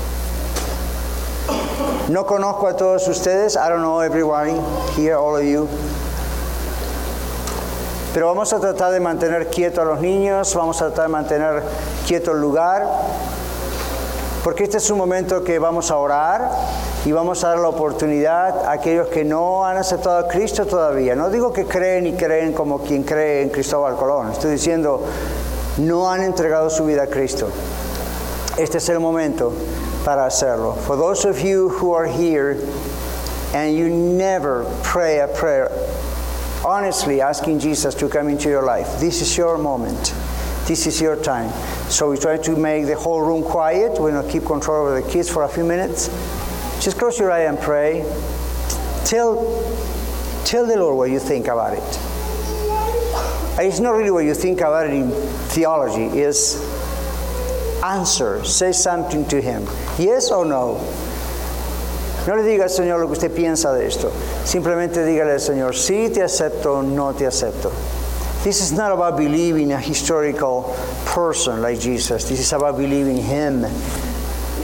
No 2.09 2.25
conozco 2.25 2.69
a 2.69 2.75
todos 2.75 3.07
ustedes. 3.07 3.55
I 3.55 3.69
don't 3.69 3.83
know 3.83 4.01
everyone 4.01 4.63
here, 4.97 5.17
all 5.17 5.37
of 5.37 5.45
you. 5.45 5.69
Pero 8.15 8.29
vamos 8.29 8.51
a 8.55 8.61
tratar 8.61 8.93
de 8.93 9.01
mantener 9.01 9.51
quieto 9.51 9.83
a 9.83 9.85
los 9.85 10.01
niños, 10.01 10.55
vamos 10.55 10.81
a 10.81 10.87
tratar 10.87 11.05
de 11.05 11.13
mantener 11.13 11.63
quieto 12.07 12.33
el 12.33 12.41
lugar, 12.41 12.89
porque 14.43 14.65
este 14.65 14.79
es 14.79 14.89
un 14.89 14.97
momento 14.97 15.45
que 15.45 15.59
vamos 15.59 15.91
a 15.91 15.99
orar 15.99 16.51
y 17.05 17.13
vamos 17.13 17.45
a 17.45 17.49
dar 17.49 17.59
la 17.59 17.69
oportunidad 17.69 18.65
a 18.65 18.73
aquellos 18.73 19.09
que 19.09 19.23
no 19.23 19.67
han 19.67 19.77
aceptado 19.77 20.17
a 20.17 20.29
Cristo 20.29 20.65
todavía. 20.65 21.15
No 21.15 21.29
digo 21.29 21.53
que 21.53 21.67
creen 21.67 22.07
y 22.07 22.15
creen 22.15 22.55
como 22.55 22.79
quien 22.79 23.03
cree 23.03 23.43
en 23.43 23.51
Cristóbal 23.51 23.97
Colón, 23.97 24.31
estoy 24.31 24.53
diciendo 24.53 25.03
no 25.79 26.11
han 26.11 26.23
entregado 26.23 26.71
su 26.71 26.85
vida 26.85 27.03
a 27.03 27.07
Cristo. 27.07 27.51
Este 28.59 28.77
es 28.79 28.89
el 28.89 29.01
momento 29.01 29.53
para 30.05 30.27
hacerlo. 30.27 30.75
For 30.87 30.97
those 30.97 31.25
of 31.25 31.41
you 31.41 31.69
who 31.69 31.93
are 31.93 32.07
here 32.07 32.59
and 33.55 33.77
you 33.77 33.89
never 33.89 34.65
pray 34.83 35.21
a 35.21 35.29
prayer 35.29 35.71
honestly 36.65 37.21
asking 37.21 37.61
Jesus 37.61 37.95
to 37.95 38.09
come 38.09 38.29
into 38.29 38.49
your 38.49 38.65
life. 38.65 38.99
This 38.99 39.21
is 39.21 39.37
your 39.37 39.59
moment. 39.59 40.15
This 40.67 40.87
is 40.87 41.01
your 41.01 41.17
time. 41.17 41.51
So 41.89 42.11
we 42.11 42.17
try 42.17 42.39
to 42.39 42.57
make 42.57 42.87
the 42.87 42.97
whole 42.97 43.21
room 43.21 43.45
quiet. 43.45 44.01
We're 44.01 44.11
going 44.11 44.27
to 44.27 44.33
keep 44.33 44.45
control 44.45 44.87
over 44.87 45.01
the 45.01 45.09
kids 45.09 45.31
for 45.31 45.45
a 45.45 45.49
few 45.49 45.65
minutes. 45.65 46.09
Just 46.81 46.99
close 46.99 47.19
your 47.19 47.31
eye 47.31 47.45
and 47.45 47.59
pray. 47.59 48.03
Tell, 49.05 49.37
tell 50.45 50.67
the 50.67 50.77
Lord 50.77 50.97
what 50.97 51.11
you 51.11 51.21
think 51.21 51.47
about 51.47 51.75
it. 51.75 52.16
It's 53.59 53.81
not 53.81 53.93
really 53.93 54.11
what 54.11 54.25
you 54.25 54.35
think 54.35 54.61
about 54.61 54.87
it 54.87 54.93
in 54.93 55.11
theology. 55.49 56.19
Is 56.19 56.61
answer. 57.83 58.45
Say 58.45 58.73
something 58.73 59.27
to 59.29 59.41
Him. 59.41 59.67
Yes 59.99 60.31
or 60.31 60.45
no? 60.45 60.75
No 62.27 62.35
le 62.35 62.43
diga 62.43 62.65
al 62.65 62.71
Señor 62.71 63.01
lo 63.01 63.07
que 63.07 63.13
usted 63.13 63.35
piensa 63.35 63.73
de 63.73 63.87
esto. 63.87 64.11
Simplemente 64.45 65.05
dígale 65.05 65.33
al 65.33 65.41
Señor, 65.41 65.75
sí 65.75 66.13
te 66.13 66.23
acepto, 66.23 66.79
o 66.79 66.83
no 66.83 67.13
te 67.13 67.25
acepto. 67.25 67.71
This 68.43 68.61
is 68.61 68.73
not 68.73 68.93
about 68.93 69.17
believing 69.17 69.73
a 69.73 69.79
historical 69.79 70.75
person 71.07 71.63
like 71.63 71.79
Jesus. 71.81 72.29
This 72.29 72.41
is 72.41 72.53
about 72.53 72.77
believing 72.77 73.17
Him. 73.17 73.65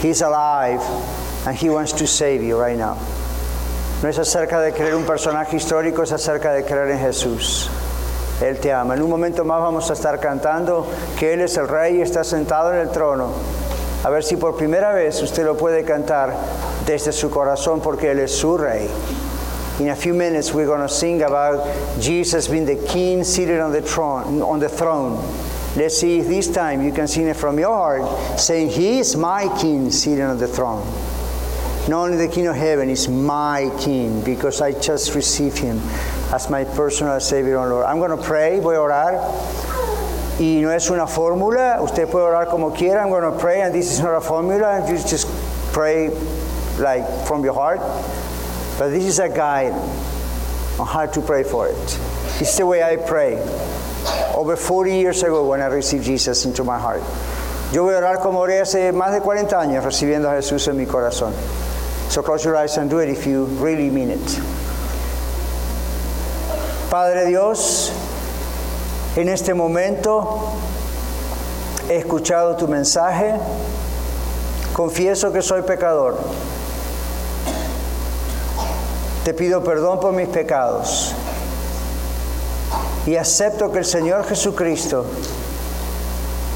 He's 0.00 0.22
alive 0.22 0.80
and 1.46 1.56
He 1.56 1.70
wants 1.70 1.92
to 1.92 2.06
save 2.06 2.42
you 2.42 2.58
right 2.58 2.76
now. 2.76 2.98
No 4.02 4.08
es 4.08 4.18
acerca 4.18 4.60
de 4.60 4.72
creer 4.72 4.96
un 4.96 5.04
personaje 5.04 5.54
histórico, 5.54 6.02
es 6.02 6.10
acerca 6.10 6.52
de 6.52 6.64
creer 6.64 6.90
en 6.90 6.98
Jesús. 6.98 7.68
Él 8.40 8.58
te 8.58 8.72
ama. 8.72 8.94
En 8.94 9.02
un 9.02 9.10
momento 9.10 9.44
más 9.44 9.60
vamos 9.60 9.90
a 9.90 9.92
estar 9.92 10.18
cantando 10.18 10.86
que 11.18 11.32
Él 11.32 11.40
es 11.42 11.56
el 11.56 11.68
Rey 11.68 11.98
y 11.98 12.02
está 12.02 12.24
sentado 12.24 12.72
en 12.72 12.80
el 12.80 12.90
trono. 12.90 13.30
A 14.04 14.10
ver 14.10 14.24
si 14.24 14.36
por 14.36 14.56
primera 14.56 14.92
vez 14.92 15.22
usted 15.22 15.44
lo 15.44 15.56
puede 15.56 15.84
cantar 15.84 16.34
desde 16.86 17.12
su 17.12 17.30
corazón 17.30 17.80
porque 17.80 18.10
Él 18.10 18.18
es 18.18 18.32
su 18.32 18.58
Rey. 18.58 18.88
In 19.78 19.90
a 19.90 19.96
few 19.96 20.12
minutes 20.12 20.52
we're 20.52 20.66
going 20.66 20.80
to 20.80 20.88
sing 20.88 21.22
about 21.22 21.64
Jesus 22.00 22.48
being 22.48 22.66
the 22.66 22.76
King 22.88 23.24
seated 23.24 23.60
on 23.60 23.72
the 23.72 23.80
throne. 23.80 24.42
On 24.42 24.58
the 24.58 24.68
throne. 24.68 25.18
Let's 25.74 25.96
see 25.96 26.18
if 26.18 26.28
this 26.28 26.48
time 26.48 26.82
you 26.82 26.92
can 26.92 27.08
sing 27.08 27.28
it 27.28 27.36
from 27.36 27.58
your 27.58 27.74
heart, 27.74 28.38
saying, 28.38 28.68
He 28.70 28.98
is 28.98 29.16
my 29.16 29.48
King 29.58 29.90
seated 29.90 30.24
on 30.24 30.36
the 30.36 30.46
throne. 30.46 30.86
Not 31.88 32.04
only 32.04 32.16
the 32.16 32.32
King 32.32 32.46
of 32.46 32.56
heaven 32.56 32.88
is 32.88 33.08
my 33.08 33.70
King 33.80 34.22
because 34.22 34.60
I 34.60 34.72
just 34.72 35.14
received 35.14 35.58
Him 35.58 35.78
as 36.32 36.48
my 36.48 36.64
personal 36.64 37.18
Savior 37.18 37.58
and 37.58 37.70
Lord. 37.70 37.86
I'm 37.86 37.98
going 37.98 38.16
to 38.16 38.22
pray, 38.22 38.60
voy 38.60 38.74
a 38.74 38.78
orar. 38.78 39.18
y 40.38 40.60
no 40.60 40.70
es 40.70 40.90
una 40.90 41.06
fórmula. 41.06 41.80
Usted 41.80 42.08
puede 42.08 42.24
orar 42.24 42.48
como 42.48 42.70
quiera. 42.70 43.02
I'm 43.02 43.10
going 43.10 43.30
to 43.30 43.38
pray, 43.38 43.62
and 43.62 43.74
this 43.74 43.92
is 43.92 44.00
not 44.00 44.14
a 44.14 44.20
formula. 44.20 44.84
You 44.88 44.96
just 44.96 45.26
pray 45.72 46.08
like 46.78 47.06
from 47.26 47.44
your 47.44 47.54
heart. 47.54 47.80
But 48.78 48.90
this 48.90 49.04
is 49.04 49.18
a 49.18 49.28
guide 49.28 49.72
on 50.78 50.86
how 50.86 51.06
to 51.06 51.20
pray 51.20 51.44
for 51.44 51.68
it. 51.68 52.00
Is 52.40 52.56
the 52.56 52.66
way 52.66 52.82
I 52.82 52.96
pray. 52.96 53.36
Over 54.34 54.56
40 54.56 54.96
years 54.96 55.22
ago, 55.22 55.48
when 55.48 55.60
I 55.60 55.66
received 55.66 56.04
Jesus 56.04 56.44
into 56.44 56.64
my 56.64 56.78
heart. 56.78 57.02
Yo 57.72 57.84
voy 57.84 57.94
a 57.94 57.98
orar 57.98 58.20
como 58.20 58.40
oré 58.40 58.60
hace 58.60 58.92
más 58.92 59.12
de 59.12 59.20
40 59.20 59.58
años 59.58 59.84
recibiendo 59.84 60.28
a 60.28 60.34
Jesús 60.34 60.66
en 60.68 60.76
mi 60.76 60.86
corazón. 60.86 61.32
So 62.12 62.22
close 62.22 62.44
your 62.44 62.58
eyes 62.58 62.76
and 62.76 62.90
do 62.90 62.98
it 62.98 63.08
if 63.08 63.26
you 63.26 63.46
really 63.56 63.88
mean 63.88 64.10
it. 64.10 64.40
Padre 66.90 67.24
Dios, 67.30 67.88
en 69.16 69.30
este 69.30 69.54
momento 69.54 70.52
he 71.88 71.96
escuchado 72.02 72.58
tu 72.58 72.66
mensaje, 72.66 73.40
confieso 74.74 75.32
que 75.32 75.40
soy 75.40 75.62
pecador. 75.62 76.18
Te 79.24 79.32
pido 79.32 79.64
perdón 79.64 79.98
por 79.98 80.12
mis 80.12 80.28
pecados 80.28 81.14
y 83.06 83.16
acepto 83.16 83.72
que 83.72 83.78
el 83.78 83.86
Señor 83.86 84.24
Jesucristo 84.26 85.06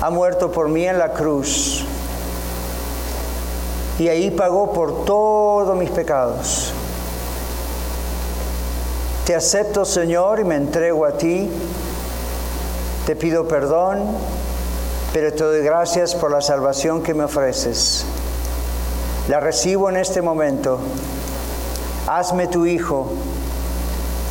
ha 0.03 0.11
muerto 0.11 0.53
por 0.53 0.69
mí 0.69 0.87
en 0.87 0.99
la 0.99 1.15
cruz 1.15 1.87
y 3.99 4.09
ahí 4.09 4.31
pagó 4.31 4.73
por 4.73 5.05
todos 5.05 5.77
mis 5.77 5.91
pecados. 5.91 6.73
Te 9.25 9.35
acepto, 9.35 9.85
Señor, 9.85 10.41
y 10.41 10.45
me 10.45 10.57
entrego 10.57 11.05
a 11.05 11.13
ti 11.13 11.51
te 13.07 13.15
pido 13.15 13.47
perdón, 13.47 14.01
pero 15.13 15.33
te 15.33 15.45
doy 15.45 15.63
gracias 15.63 16.17
por 16.17 16.33
la 16.33 16.41
salvación 16.41 17.05
que 17.05 17.15
me 17.15 17.23
ofreces. 17.23 18.05
La 19.29 19.39
recibo 19.39 19.89
en 19.89 19.97
este 19.97 20.23
momento. 20.23 20.81
Hazme 22.09 22.49
tu 22.49 22.67
hijo 22.67 23.13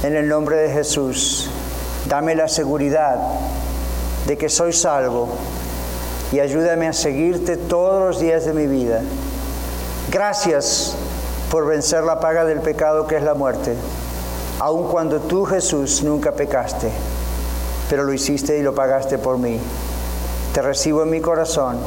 en 0.03 0.13
el 0.17 0.27
nombre 0.27 0.57
de 0.57 0.73
Jesús. 0.73 1.49
Dame 2.09 2.35
la 2.35 2.49
seguridad 2.49 3.17
de 4.27 4.37
que 4.37 4.49
soy 4.49 4.73
salvo 4.73 5.29
y 6.33 6.41
ayúdame 6.41 6.89
a 6.89 6.93
seguirte 6.93 7.55
todos 7.55 8.05
los 8.05 8.19
días 8.19 8.43
de 8.43 8.51
mi 8.51 8.67
vida. 8.67 8.99
Gracias 10.15 10.95
por 11.51 11.65
vencer 11.65 12.05
la 12.05 12.21
paga 12.21 12.45
del 12.45 12.61
pecado 12.61 13.05
que 13.05 13.17
es 13.17 13.21
la 13.21 13.33
muerte, 13.33 13.75
aun 14.61 14.87
cuando 14.87 15.19
tú 15.19 15.43
Jesús 15.43 16.03
nunca 16.03 16.31
pecaste, 16.31 16.89
pero 17.89 18.05
lo 18.05 18.13
hiciste 18.13 18.57
y 18.57 18.61
lo 18.61 18.73
pagaste 18.73 19.17
por 19.17 19.37
mí. 19.37 19.59
Te 20.53 20.61
recibo 20.61 21.03
en 21.03 21.09
mi 21.09 21.19
corazón 21.19 21.79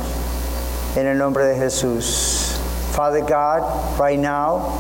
en 0.95 1.07
el 1.07 1.17
nombre 1.17 1.47
de 1.47 1.57
Jesús. 1.57 2.61
Father 2.93 3.23
God, 3.23 3.63
right 3.99 4.21
now, 4.21 4.79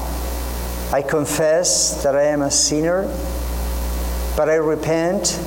I 0.92 1.00
confess 1.00 2.02
that 2.02 2.14
I 2.14 2.24
am 2.24 2.42
a 2.42 2.50
sinner, 2.50 3.08
but 4.36 4.50
I 4.50 4.56
repent 4.56 5.40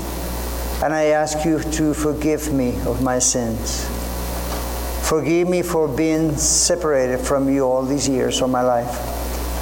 and 0.81 0.91
I 0.91 1.09
ask 1.09 1.45
you 1.45 1.59
to 1.59 1.93
forgive 1.93 2.51
me 2.51 2.73
of 2.87 3.03
my 3.03 3.19
sins. 3.19 3.85
Forgive 5.11 5.49
me 5.49 5.61
for 5.61 5.89
being 5.89 6.37
separated 6.37 7.19
from 7.19 7.53
you 7.53 7.65
all 7.65 7.83
these 7.83 8.07
years 8.07 8.41
of 8.41 8.49
my 8.49 8.61
life. 8.61 8.87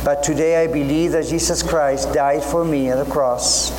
But 0.06 0.22
today 0.22 0.64
I 0.64 0.68
believe 0.68 1.14
that 1.14 1.26
Jesus 1.26 1.64
Christ 1.64 2.14
died 2.14 2.44
for 2.44 2.64
me 2.64 2.92
at 2.92 3.04
the 3.04 3.12
cross 3.12 3.72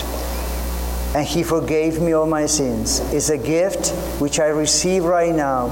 and 1.15 1.25
he 1.25 1.45
forgave 1.45 2.01
me 2.01 2.11
all 2.13 2.27
my 2.27 2.47
sins. 2.47 2.99
It's 3.15 3.29
a 3.29 3.39
gift 3.39 3.91
which 4.21 4.41
I 4.41 4.47
receive 4.47 5.05
right 5.05 5.33
now 5.33 5.67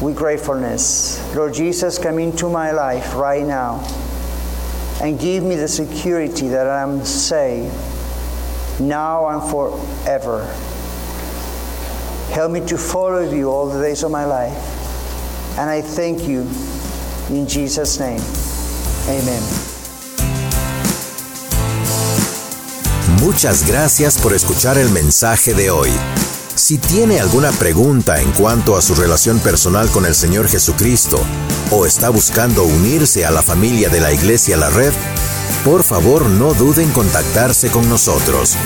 with 0.00 0.16
gratefulness. 0.16 1.20
Lord 1.36 1.52
Jesus, 1.52 1.98
come 1.98 2.18
into 2.18 2.48
my 2.48 2.70
life 2.70 3.14
right 3.14 3.44
now 3.44 3.86
and 5.02 5.20
give 5.20 5.44
me 5.44 5.54
the 5.54 5.68
security 5.68 6.48
that 6.48 6.66
I'm 6.66 7.04
saved 7.04 7.74
now 8.80 9.28
and 9.28 9.50
forever. 9.50 10.50
Help 12.32 12.50
me 12.50 12.60
to 12.62 12.78
follow 12.78 13.20
you 13.20 13.50
all 13.50 13.68
the 13.68 13.78
days 13.78 14.02
of 14.02 14.10
my 14.10 14.24
life. 14.24 14.56
And 15.58 15.68
I 15.68 15.82
thank 15.82 16.26
you 16.26 16.48
in 17.28 17.46
Jesus' 17.46 18.00
name. 18.00 18.22
Amen. 19.06 19.42
Muchas 23.20 23.66
gracias 23.66 24.16
por 24.16 24.32
escuchar 24.32 24.78
el 24.78 24.88
mensaje 24.90 25.52
de 25.52 25.70
hoy. 25.70 25.90
Si 26.54 26.78
tiene 26.78 27.20
alguna 27.20 27.50
pregunta 27.50 28.22
en 28.22 28.32
cuanto 28.32 28.78
a 28.78 28.82
su 28.82 28.94
relación 28.94 29.38
personal 29.38 29.90
con 29.90 30.06
el 30.06 30.14
Señor 30.14 30.48
Jesucristo 30.48 31.20
o 31.70 31.84
está 31.84 32.08
buscando 32.08 32.64
unirse 32.64 33.26
a 33.26 33.30
la 33.30 33.42
familia 33.42 33.90
de 33.90 34.00
la 34.00 34.10
Iglesia 34.10 34.56
La 34.56 34.70
Red, 34.70 34.92
por 35.66 35.82
favor 35.82 36.30
no 36.30 36.54
duden 36.54 36.86
en 36.86 36.92
contactarse 36.92 37.68
con 37.68 37.86
nosotros. 37.90 38.56